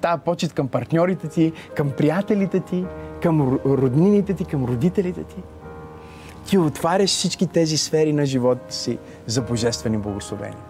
[0.00, 2.84] тази почет към партньорите ти, към приятелите ти,
[3.22, 5.36] към роднините ти, към родителите ти,
[6.46, 10.64] ти отваряш всички тези сфери на живота си за божествени благословения.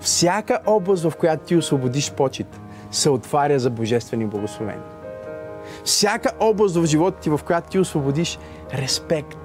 [0.00, 4.97] Всяка област, в която ти освободиш почет, се отваря за божествени благословения.
[5.84, 8.38] Всяка област в живота ти, в която ти освободиш
[8.74, 9.38] респект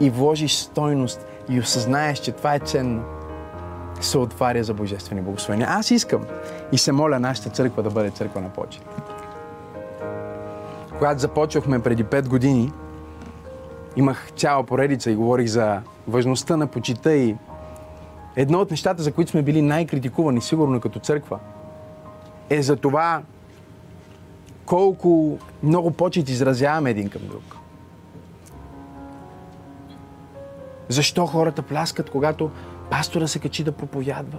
[0.00, 3.04] и вложиш стойност и осъзнаеш, че това е ценно,
[4.00, 5.68] се отваря за божествени благословения.
[5.70, 6.24] Аз искам
[6.72, 8.82] и се моля нашата църква да бъде църква на почет.
[10.98, 12.72] Когато започвахме преди 5 години,
[13.96, 17.36] имах цяла поредица и говорих за важността на почита и
[18.36, 21.38] едно от нещата, за които сме били най-критикувани, сигурно като църква,
[22.50, 23.22] е за това
[24.66, 27.56] колко много почет изразяваме един към друг.
[30.88, 32.50] Защо хората пляскат, когато
[32.90, 34.38] пастора се качи да проповядва?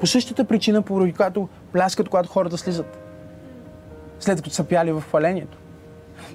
[0.00, 2.98] По същата причина, поради която пляскат, когато хората слизат.
[4.20, 5.58] След като са пяли в хвалението.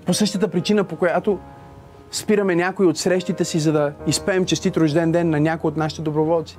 [0.05, 1.39] По същата причина, по която
[2.11, 6.01] спираме някои от срещите си, за да изпеем честит рожден ден на някой от нашите
[6.01, 6.57] доброволци.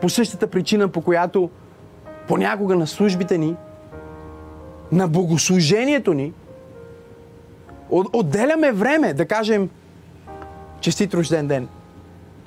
[0.00, 1.50] По същата причина, по която
[2.28, 3.56] понякога на службите ни,
[4.92, 6.32] на богослужението ни,
[7.90, 9.70] отделяме време да кажем
[10.80, 11.68] Честит рожден ден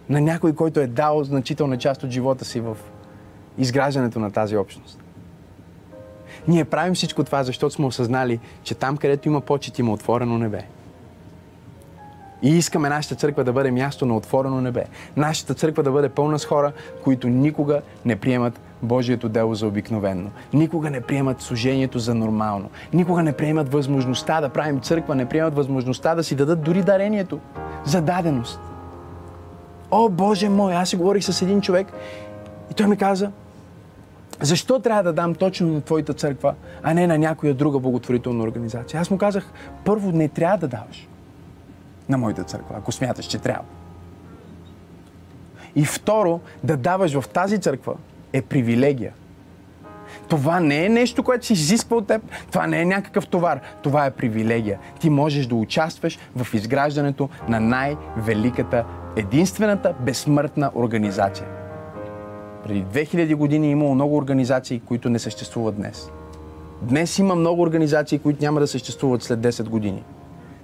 [0.09, 2.77] на някой, който е дал значителна част от живота си в
[3.57, 4.99] изграждането на тази общност.
[6.47, 10.63] Ние правим всичко това, защото сме осъзнали, че там, където има почет, има отворено небе.
[12.41, 14.85] И искаме нашата църква да бъде място на отворено небе.
[15.17, 16.71] Нашата църква да бъде пълна с хора,
[17.03, 20.29] които никога не приемат Божието дело за обикновено.
[20.53, 22.69] Никога не приемат служението за нормално.
[22.93, 27.39] Никога не приемат възможността да правим църква, не приемат възможността да си дадат дори дарението
[27.85, 28.59] за даденост.
[29.91, 31.87] О, Боже мой, аз си говорих с един човек
[32.71, 33.31] и той ми каза,
[34.41, 36.53] защо трябва да дам точно на твоята църква,
[36.83, 39.01] а не на някоя друга благотворителна организация?
[39.01, 39.51] Аз му казах,
[39.85, 41.07] първо не трябва да даваш
[42.09, 43.65] на моята църква, ако смяташ, че трябва.
[45.75, 47.93] И второ, да даваш в тази църква
[48.33, 49.13] е привилегия.
[50.29, 52.21] Това не е нещо, което се изисква от теб.
[52.51, 53.59] Това не е някакъв товар.
[53.81, 54.79] Това е привилегия.
[54.99, 61.47] Ти можеш да участваш в изграждането на най-великата, единствената безсмъртна организация.
[62.63, 66.09] Преди 2000 години е имало много организации, които не съществуват днес.
[66.81, 70.03] Днес има много организации, които няма да съществуват след 10 години.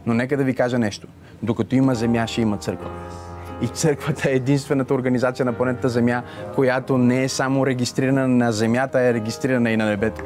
[0.05, 1.07] Но нека да ви кажа нещо.
[1.43, 2.89] Докато има земя, ще има църква.
[3.61, 6.23] И църквата е единствената организация на планетата Земя,
[6.55, 10.21] която не е само регистрирана на Земята, а е регистрирана и на небето.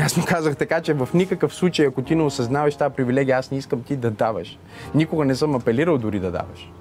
[0.00, 3.50] Аз му казах така, че в никакъв случай, ако ти не осъзнаваш тази привилегия, аз
[3.50, 4.58] не искам ти да даваш.
[4.94, 6.72] Никога не съм апелирал дори да даваш.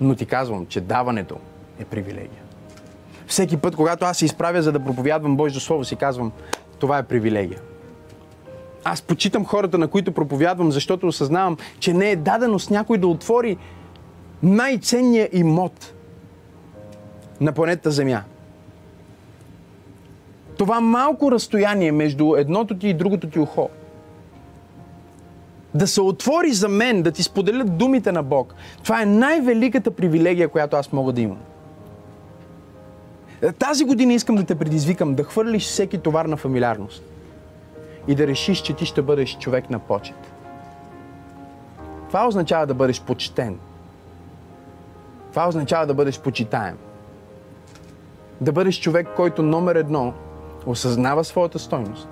[0.00, 1.36] Но ти казвам, че даването
[1.78, 2.42] е привилегия.
[3.26, 6.32] Всеки път, когато аз се изправя за да проповядвам Божието Слово, си казвам,
[6.78, 7.60] това е привилегия.
[8.84, 13.06] Аз почитам хората, на които проповядвам, защото осъзнавам, че не е дадено с някой да
[13.06, 13.56] отвори
[14.42, 15.94] най-ценния имот
[17.40, 18.22] на планетата Земя.
[20.58, 23.68] Това малко разстояние между едното ти и другото ти ухо.
[25.74, 28.54] Да се отвори за мен, да ти споделят думите на Бог.
[28.82, 31.38] Това е най-великата привилегия, която аз мога да имам.
[33.58, 37.04] Тази година искам да те предизвикам да хвърлиш всеки товар на фамилиарност
[38.08, 40.32] и да решиш, че ти ще бъдеш човек на почет.
[42.08, 43.58] Това означава да бъдеш почтен.
[45.32, 46.78] Това означава да бъдеш почитаем.
[48.40, 50.14] Да бъдеш човек, който номер едно
[50.66, 52.08] осъзнава своята стойност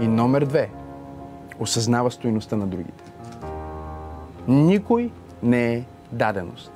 [0.00, 0.70] и номер две
[1.60, 3.04] осъзнава стойността на другите.
[4.48, 5.10] Никой
[5.42, 6.72] не е даденост.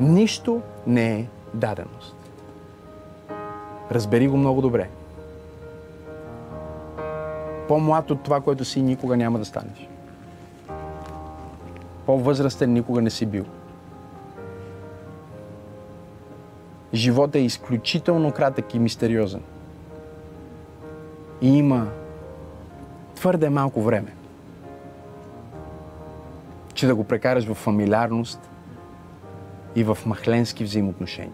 [0.00, 2.16] Нищо не е даденост.
[3.90, 4.88] Разбери го много добре.
[7.68, 9.88] По-млад от това, което си, никога няма да станеш.
[12.06, 13.44] По-възрастен никога не си бил.
[16.94, 19.42] Животът е изключително кратък и мистериозен.
[21.40, 21.88] И има
[23.14, 24.14] твърде малко време,
[26.74, 28.50] че да го прекараш в фамилиарност
[29.76, 31.32] и в махленски взаимоотношения.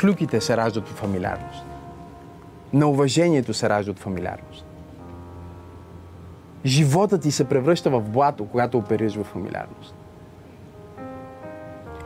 [0.00, 1.64] Клюките се раждат от фамилиарност.
[2.72, 4.66] На уважението се ражда от фамилиарност.
[6.64, 9.94] Животът ти се превръща в блато, когато оперираш в фамилиарност.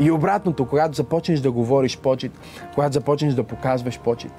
[0.00, 2.32] И обратното, когато започнеш да говориш почет,
[2.74, 4.32] когато започнеш да показваш почет.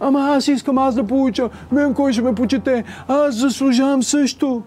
[0.00, 4.62] Ама аз искам аз да получа, мен кой ще ме почете, аз заслужавам също.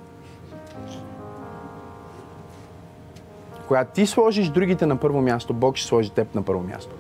[3.68, 6.96] Когато ти сложиш другите на първо място, Бог ще сложи теб на първо място.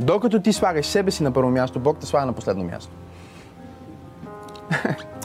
[0.00, 2.92] Докато ти слагаш себе си на първо място, Бог те слага на последно място.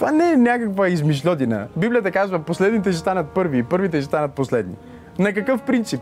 [0.00, 1.66] Това не е някаква измишлодина.
[1.76, 4.74] Библията казва, последните ще станат първи и първите ще станат последни.
[5.18, 6.00] На какъв принцип?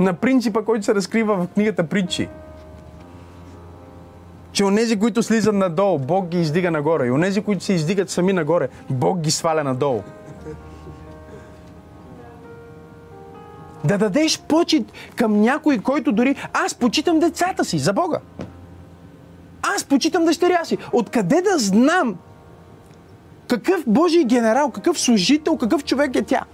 [0.00, 2.28] На принципа, който се разкрива в книгата Притчи.
[4.52, 7.06] Че онези, които слизат надолу, Бог ги издига нагоре.
[7.06, 10.02] И онези, които се издигат сами нагоре, Бог ги сваля надолу.
[13.84, 14.84] Да дадеш почет
[15.16, 16.36] към някой, който дори...
[16.52, 18.18] Аз почитам децата си за Бога.
[19.62, 20.78] Аз почитам дъщеря си.
[20.92, 22.16] Откъде да знам
[23.48, 26.44] какъв Божий генерал, какъв служител, какъв човек е тя?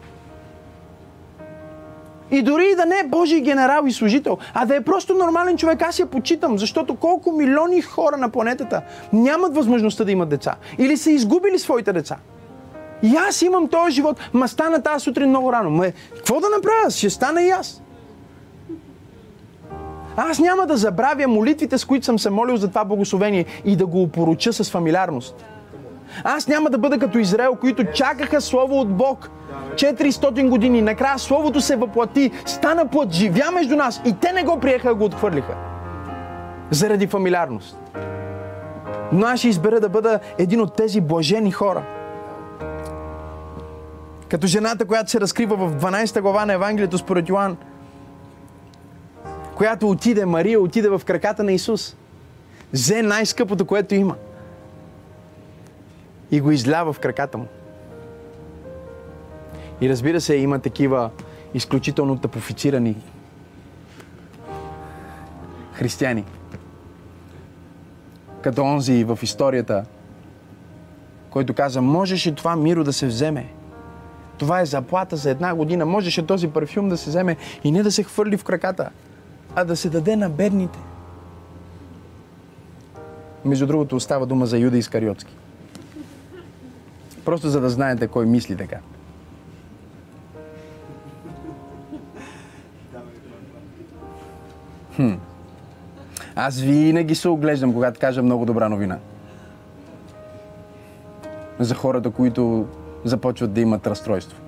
[2.31, 5.57] И дори и да не е Божий генерал и служител, а да е просто нормален
[5.57, 8.83] човек, аз я почитам, защото колко милиони хора на планетата
[9.13, 10.55] нямат възможността да имат деца.
[10.79, 12.17] Или са изгубили своите деца.
[13.03, 14.21] И аз имам този живот.
[14.33, 15.71] Ма стана тази сутрин много рано.
[15.71, 15.87] Ма,
[16.17, 16.91] какво да направя?
[16.91, 17.83] Ще стана и аз.
[20.17, 23.87] Аз няма да забравя молитвите, с които съм се молил за това благословение и да
[23.87, 25.45] го опоруча с фамилиарност.
[26.25, 29.31] Аз няма да бъда като Израел, които чакаха Слово от Бог
[29.75, 30.83] 400 години.
[30.83, 35.05] Накрая Словото се въплати, стана плът, живя между нас и те не го приеха, го
[35.05, 35.55] отхвърлиха.
[36.71, 37.79] Заради фамилиарност.
[39.13, 41.83] Но аз ще избера да бъда един от тези блажени хора.
[44.29, 47.57] Като жената, която се разкрива в 12 глава на Евангелието според Йоан,
[49.55, 51.97] която отиде, Мария отиде в краката на Исус.
[52.73, 54.15] Взе най-скъпото, което има–
[56.31, 57.47] и го изля в краката му.
[59.81, 61.11] И разбира се, има такива
[61.55, 62.97] изключително тъпофицирани
[65.73, 66.25] християни.
[68.43, 69.85] Като онзи в историята,
[71.31, 73.49] който каза, можеше това миро да се вземе.
[74.39, 75.87] Това е заплата за една година.
[75.87, 78.91] Можеше този парфюм да се вземе и не да се хвърли в краката,
[79.55, 80.79] а да се даде на бедните.
[83.45, 85.37] Между другото, остава дума за Юда Искариотски.
[87.29, 88.79] Просто за да знаете кой мисли така.
[94.97, 95.13] Хм.
[96.37, 98.99] Аз винаги се оглеждам, когато кажа много добра новина.
[101.59, 102.67] За хората, които
[103.05, 104.39] започват да имат разстройство.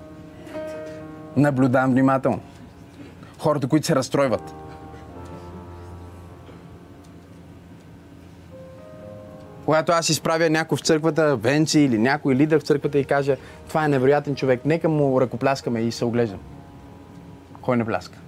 [1.37, 2.41] Наблюдавам внимателно.
[3.39, 4.55] Хората, които се разстройват.
[9.71, 13.37] Когато аз изправя някой в църквата, Венци или някой лидер в църквата и каже,
[13.69, 16.41] това е невероятен човек, нека му ръкопляскаме и се оглеждам.
[17.61, 18.19] Кой не пляска?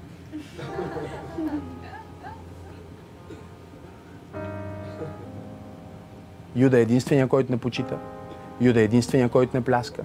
[6.56, 7.98] Юда е единствения, който не почита.
[8.60, 10.02] Юда е единствения, който не пляска.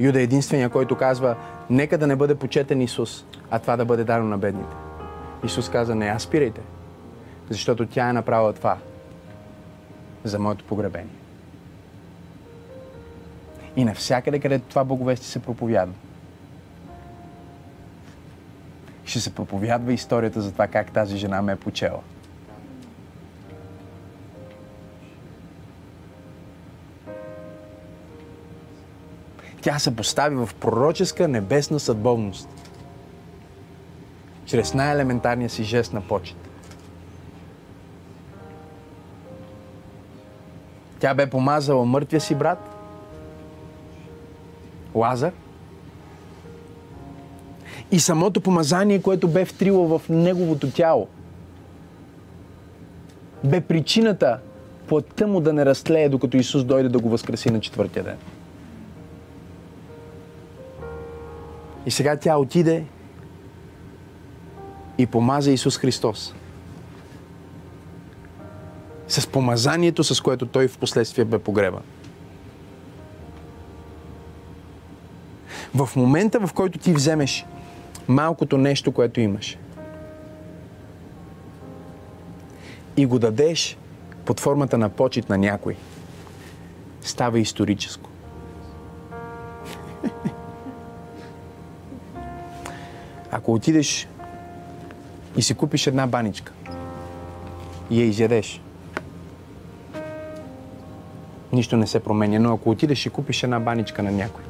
[0.00, 1.36] Юда е единствения, който казва,
[1.70, 4.76] нека да не бъде почетен Исус, а това да бъде дадено на бедните.
[5.44, 6.60] Исус каза, не аспирайте,
[7.50, 8.76] защото тя е направила това
[10.24, 11.14] за моето погребение.
[13.76, 15.94] И навсякъде, където това боговести се проповядва,
[19.04, 22.00] ще се проповядва историята за това как тази жена ме е почела.
[29.60, 32.48] Тя се постави в пророческа небесна съдбовност.
[34.46, 36.43] Чрез най-елементарния си жест на почет.
[41.04, 42.58] Тя бе помазала мъртвия си брат,
[44.94, 45.32] Лазар,
[47.90, 51.08] и самото помазание, което бе втрило в неговото тяло,
[53.44, 54.38] бе причината
[54.88, 58.16] плътта му да не разтлее, докато Исус дойде да го възкреси на четвъртия ден.
[61.86, 62.84] И сега тя отиде
[64.98, 66.34] и помаза Исус Христос.
[69.14, 71.82] С помазанието, с което той в последствие бе погребан.
[75.74, 77.46] В момента, в който ти вземеш
[78.08, 79.58] малкото нещо, което имаш
[82.96, 83.76] и го дадеш
[84.24, 85.76] под формата на почет на някой,
[87.00, 88.10] става историческо.
[93.30, 94.08] Ако отидеш
[95.36, 96.52] и си купиш една баничка
[97.90, 98.63] и я изядеш,
[101.54, 102.38] нищо не се променя.
[102.38, 104.44] Но ако отидеш и купиш една баничка на някой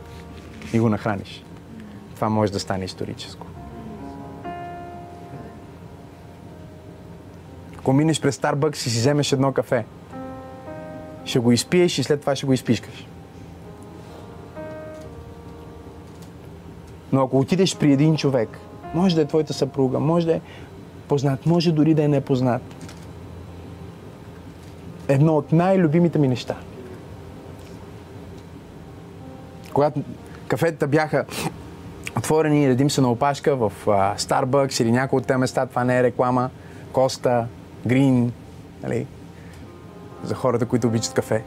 [0.73, 1.45] и го нахраниш,
[2.15, 3.47] това може да стане историческо.
[7.79, 9.85] Ако минеш през Starbucks и си вземеш едно кафе,
[11.25, 13.07] ще го изпиеш и след това ще го изпишкаш.
[17.13, 18.59] Но ако отидеш при един човек,
[18.95, 20.41] може да е твоята съпруга, може да е
[21.09, 22.63] познат, може дори да е непознат.
[25.09, 26.57] Едно от най-любимите ми неща.
[29.75, 30.03] Когато
[30.49, 31.25] кафетата бяха
[32.19, 33.73] отворени и редим се на опашка в
[34.19, 36.51] Starbucks или някои от тези места, това не е реклама,
[36.93, 37.47] Коста,
[37.87, 38.33] Грин,
[38.83, 39.07] нали?
[40.25, 41.43] за хората, които обичат кафе.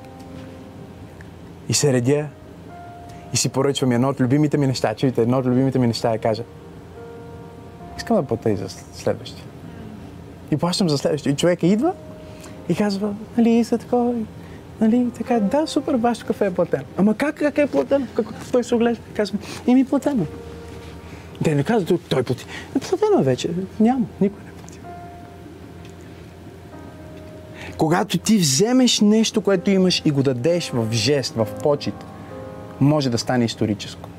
[1.69, 2.27] И се редя
[3.33, 4.95] и си поръчвам едно от любимите ми неща.
[4.95, 6.43] Чуйте, едно от любимите ми неща е кажа.
[7.97, 9.45] Искам да плата и за следващия.
[10.51, 11.31] И плащам за следващия.
[11.31, 11.93] И човека идва
[12.69, 14.13] и казва, нали, за такова,
[14.81, 16.83] нали, така, да, супер, вашето кафе е платено.
[16.97, 18.07] Ама как, как е платено?
[18.15, 20.25] Как, той се оглежда казва, и ми е платено.
[21.43, 22.45] Те не казват, той плати.
[22.75, 23.49] Е платено вече.
[23.79, 24.79] Няма, никой не плати.
[27.77, 32.05] Когато ти вземеш нещо, което имаш и го дадеш в жест, в почет,
[32.79, 34.09] може да стане историческо.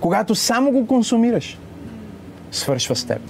[0.00, 1.58] Когато само го консумираш,
[2.52, 3.20] свършва с теб.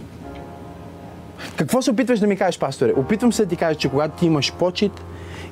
[1.56, 2.92] Какво се опитваш да ми кажеш, пасторе?
[2.96, 4.92] Опитвам се да ти кажа, че когато ти имаш почет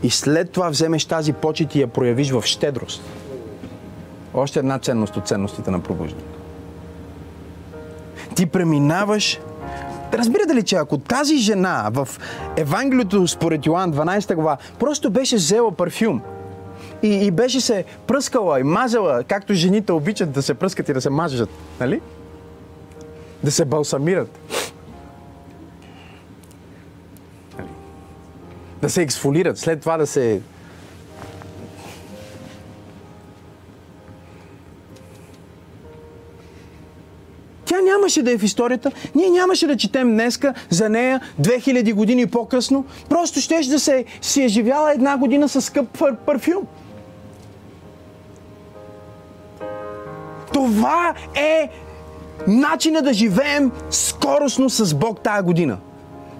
[0.03, 3.03] и след това вземеш тази почет и я проявиш в щедрост.
[4.35, 6.23] Още една ценност от ценностите на пробуждане.
[8.35, 9.41] Ти преминаваш
[10.13, 12.09] Разбирате ли, че ако тази жена в
[12.57, 16.23] Евангелието според Йоан 12 глава просто беше взела парфюм
[17.03, 21.01] и, и беше се пръскала и мазала, както жените обичат да се пръскат и да
[21.01, 21.49] се мажат,
[21.81, 22.01] нали?
[23.45, 24.39] Да се балсамират.
[28.83, 30.41] Да се ексфолират, след това да се
[37.65, 38.91] Тя нямаше да е в историята.
[39.15, 42.85] Ние нямаше да четем днеска за нея 2000 години по-късно.
[43.09, 46.63] Просто щеше да се си е живяла една година с скъп пар- парфюм.
[50.53, 51.71] Това е
[52.47, 55.79] начина да живеем скоростно с Бог тази година.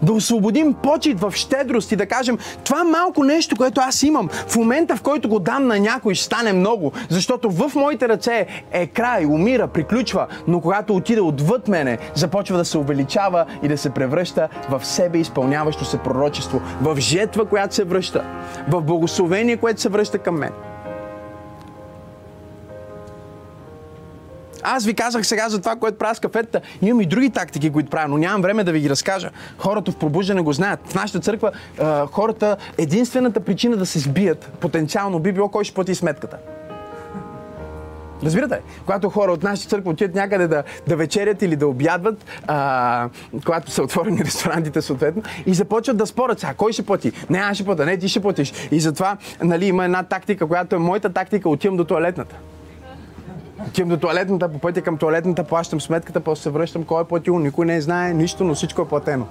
[0.03, 4.57] Да освободим почет в щедрост и да кажем, това малко нещо, което аз имам, в
[4.57, 8.87] момента в който го дам на някой, ще стане много, защото в моите ръце е
[8.87, 13.91] край, умира, приключва, но когато отиде отвъд мене, започва да се увеличава и да се
[13.91, 18.25] превръща в себе изпълняващо се пророчество, в жетва, която се връща,
[18.69, 20.68] в благословение, което се връща към мен.
[24.71, 26.61] Аз ви казах сега за това, което правя с кафетата.
[26.83, 29.31] Имам и други тактики, които правя, но нямам време да ви ги разкажа.
[29.59, 30.81] Хората в пробуждане го знаят.
[30.85, 35.75] В нашата църква а, хората, единствената причина да се сбият потенциално би било кой ще
[35.75, 36.37] плати сметката.
[38.25, 38.61] Разбирате?
[38.85, 43.09] Когато хора от нашата църква отидат някъде да, да вечерят или да обядват, а,
[43.45, 47.13] когато са отворени ресторантите съответно, и започват да спорят сега, кой ще плати?
[47.31, 48.53] Не, аз ще плата, не, ти ще платиш.
[48.71, 52.37] И затова нали, има една тактика, която е моята тактика, отивам до туалетната.
[53.67, 57.39] Отивам до туалетната, по пътя към туалетната, плащам сметката, после се връщам, кой е платил,
[57.39, 59.27] никой не знае нищо, но всичко е платено.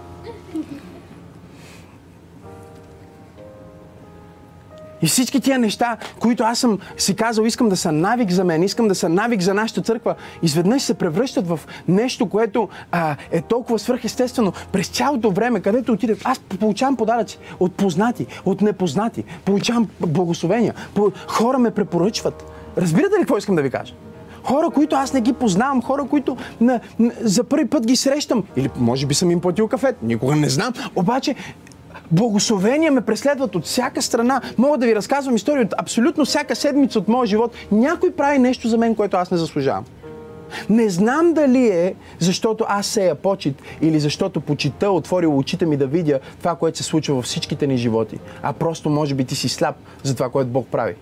[5.01, 8.63] И всички тия неща, които аз съм си казал, искам да са навик за мен,
[8.63, 13.41] искам да са навик за нашата църква, изведнъж се превръщат в нещо, което а, е
[13.41, 14.53] толкова свръхестествено.
[14.71, 20.73] През цялото време, където отиде, аз получавам подаръци от познати, от непознати, получавам благословения,
[21.28, 22.45] хора ме препоръчват.
[22.78, 23.93] Разбирате ли какво искам да ви кажа?
[24.48, 28.43] Хора, които аз не ги познавам, хора, които на, на, за първи път ги срещам.
[28.56, 30.74] Или може би съм им платил кафе, никога не знам.
[30.95, 31.36] Обаче
[32.12, 34.41] Благословения ме преследват от всяка страна.
[34.58, 37.56] Мога да ви разказвам истории от абсолютно всяка седмица от моя живот.
[37.72, 39.86] Някой прави нещо за мен, което аз не заслужавам.
[40.70, 45.88] Не знам дали е защото аз сея почет или защото почита отворил очите ми да
[45.88, 49.50] видя това, което се случва във всичките ни животи, а просто може би ти си
[49.50, 50.95] слаб за това, което Бог прави.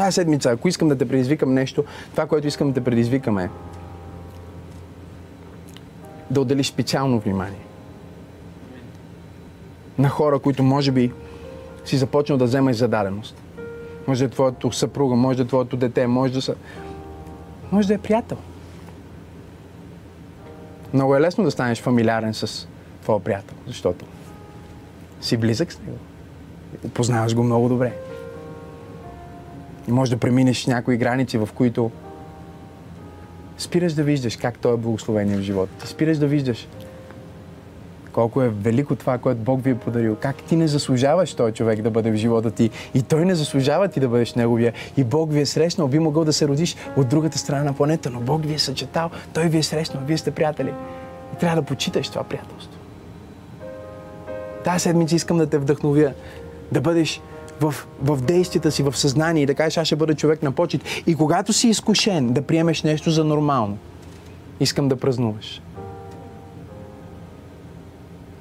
[0.00, 3.50] Тая седмица, ако искам да те предизвикам нещо, това, което искам да те предизвикам е
[6.30, 7.60] да отделиш специално внимание
[9.98, 11.12] на хора, които може би
[11.84, 13.42] си започнал да вземаш зададеност.
[14.06, 16.54] Може да е твоето съпруга, може да е твоето дете, може да са...
[17.72, 18.38] Може да е приятел.
[20.94, 22.68] Много е лесно да станеш фамилиарен с
[23.02, 24.04] твоя приятел, защото
[25.20, 25.98] си близък с него.
[26.94, 28.09] Познаваш го много добре.
[29.88, 31.90] И може да преминеш някои граници, в които
[33.58, 35.86] спираш да виждаш как той е благословение в живота ти.
[35.86, 36.68] Спираш да виждаш
[38.12, 40.16] колко е велико това, което Бог ви е подарил.
[40.16, 42.70] Как ти не заслужаваш този човек да бъде в живота ти.
[42.94, 44.72] И той не заслужава ти да бъдеш неговия.
[44.96, 45.88] И Бог ви е срещнал.
[45.88, 49.10] Би могъл да се родиш от другата страна на планета, но Бог ви е съчетал.
[49.34, 50.02] Той ви е срещнал.
[50.06, 50.72] Вие сте приятели.
[51.34, 52.80] И трябва да почиташ това приятелство.
[54.64, 56.12] Тази седмица искам да те вдъхновя
[56.72, 57.20] да бъдеш
[57.60, 60.82] в, в действията си, в съзнание и да кажеш, аз ще бъда човек на почет.
[61.06, 63.78] И когато си изкушен да приемеш нещо за нормално,
[64.60, 65.62] искам да празнуваш.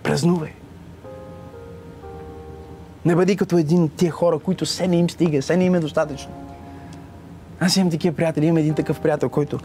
[0.03, 0.51] Празнувай.
[3.05, 5.76] Не бъди като един от тия хора, които се не им стига, се не им
[5.76, 6.32] е достатъчно.
[7.59, 9.59] Аз имам такива приятели, имам един такъв приятел, който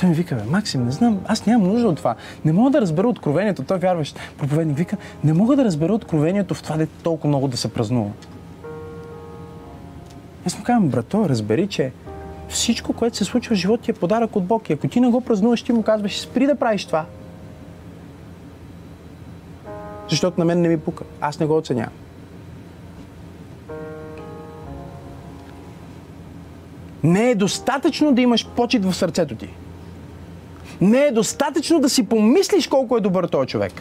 [0.00, 2.14] той ми вика, Максим, не знам, аз нямам нужда от това.
[2.44, 3.62] Не мога да разбера откровението.
[3.62, 7.56] Той вярващ проповедник вика, не мога да разбера откровението в това, да толкова много да
[7.56, 8.10] се празнува.
[10.46, 11.92] Аз му казвам, брато, разбери, че
[12.48, 14.70] всичко, което се случва в живота ти е подарък от Бог.
[14.70, 17.04] И ако ти не го празнуваш, ти му казваш, спри да правиш това.
[20.08, 21.04] Защото на мен не ми пука.
[21.20, 21.92] Аз не го оценявам.
[27.02, 29.48] Не е достатъчно да имаш почет в сърцето ти
[30.80, 33.72] не е достатъчно да си помислиш колко е добър този човек.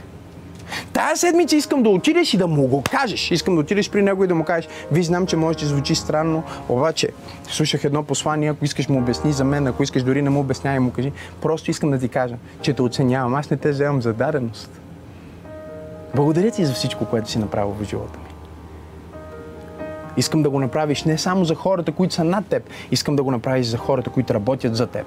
[0.94, 3.32] Тая седмица искам да отидеш и да му го кажеш.
[3.32, 5.96] Искам да отидеш при него и да му кажеш, ви знам, че може да звучи
[5.96, 7.10] странно, обаче
[7.50, 10.80] слушах едно послание, ако искаш му обясни за мен, ако искаш дори не му обяснявай,
[10.80, 11.12] му кажи.
[11.42, 13.36] Просто искам да ти кажа, че те оценявам.
[13.36, 14.82] Аз не те вземам за даденост.
[16.16, 18.26] Благодаря ти за всичко, което си направил в живота ми.
[20.18, 23.32] Искам да го направиш не само за хората, които са над теб, искам да го
[23.32, 25.06] направиш за хората, които работят за теб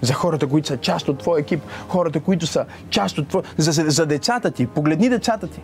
[0.00, 3.44] за хората, които са част от твоя екип, хората, които са част от твоя...
[3.56, 4.66] За, за, за децата ти.
[4.66, 5.60] Погледни децата ти.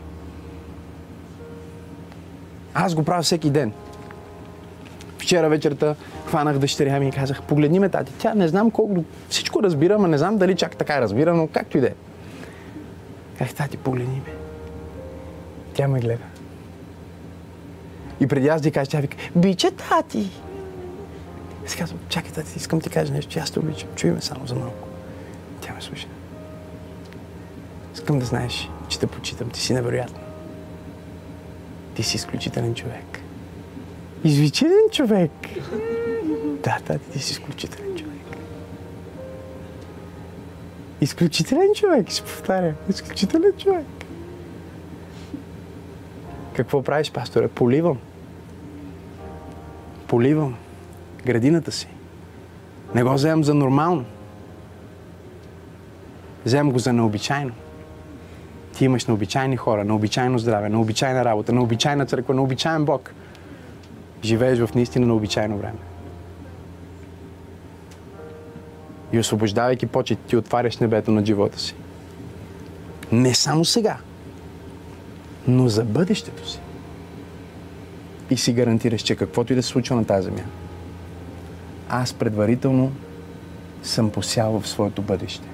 [2.74, 3.72] Аз го правя всеки ден.
[5.18, 5.94] Вчера вечерта
[6.26, 8.12] хванах дъщеря ми и казах, погледни ме тати.
[8.18, 11.78] Тя не знам колко, всичко разбира, но не знам дали чак така разбира, но както
[11.78, 11.94] и да е.
[13.38, 14.32] Казах, тати, погледни ме.
[15.74, 16.24] Тя ме гледа.
[18.20, 20.30] И преди аз да кажа, тя вика, биче тати.
[21.66, 23.88] И си казвам, чакай, тати, искам ти кажа нещо, аз те обичам.
[23.96, 24.88] Чуй ме само за малко.
[25.60, 26.06] Тя ме слуша.
[27.94, 29.50] Искам да знаеш, че те почитам.
[29.50, 30.22] Ти си невероятен.
[31.94, 33.20] Ти си изключителен човек.
[34.24, 35.30] Извичителен човек.
[36.62, 38.36] Да, тати, ти си изключителен човек.
[41.00, 42.74] Изключителен човек, ще повтаря.
[42.88, 43.86] Изключителен човек.
[46.56, 47.48] Какво правиш, пасторе?
[47.48, 47.98] Поливам.
[50.06, 50.56] Поливам
[51.26, 51.88] градината си.
[52.94, 54.04] Не го вземам за нормално.
[56.44, 57.52] Вземам го за необичайно.
[58.76, 62.42] Ти имаш на обичайни хора, на обичайно здраве, на обичайна работа, на обичайна църква, на
[62.42, 63.14] обичайен Бог.
[64.24, 65.78] Живееш в наистина на обичайно време.
[69.12, 71.74] И освобождавайки почет, ти отваряш небето на живота си.
[73.12, 73.96] Не само сега,
[75.48, 76.60] но за бъдещето си.
[78.30, 80.42] И си гарантираш, че каквото и да се случва на тази земя,
[81.94, 82.92] аз предварително
[83.82, 85.48] съм посял в своето бъдеще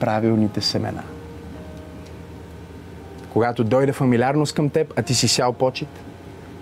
[0.00, 1.02] правилните семена.
[3.32, 5.88] Когато дойде фамилиарност към теб, а ти си сял почет,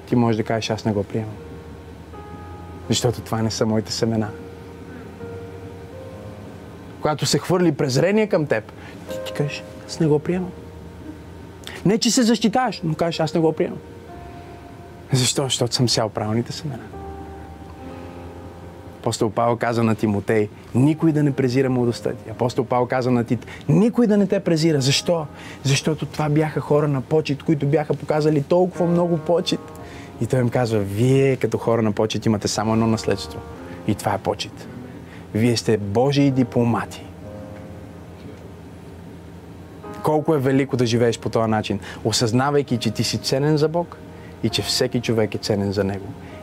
[0.08, 1.34] ти можеш да кажеш, аз не го приемам.
[2.88, 4.28] Защото това не са моите семена.
[7.00, 8.72] Когато се хвърли презрение към теб,
[9.10, 10.50] ти, ти кажеш, аз не го приемам.
[11.84, 13.78] Не, че се защитаваш, но кажеш, аз не го приемам.
[15.12, 15.42] Защо?
[15.42, 17.01] Защото съм сял правилните семена.
[19.02, 22.30] Апостол Павел каза на Тимотей, никой да не презира младостта ти.
[22.30, 24.80] Апостол Павел каза на Тит, никой да не те презира.
[24.80, 25.26] Защо?
[25.62, 29.60] Защото това бяха хора на почет, които бяха показали толкова много почет.
[30.20, 33.40] И той им казва, вие като хора на почет имате само едно наследство.
[33.86, 34.68] И това е почет.
[35.34, 37.04] Вие сте Божии дипломати.
[40.02, 43.96] Колко е велико да живееш по този начин, осъзнавайки, че ти си ценен за Бог
[44.42, 46.06] и че всеки човек е ценен за Него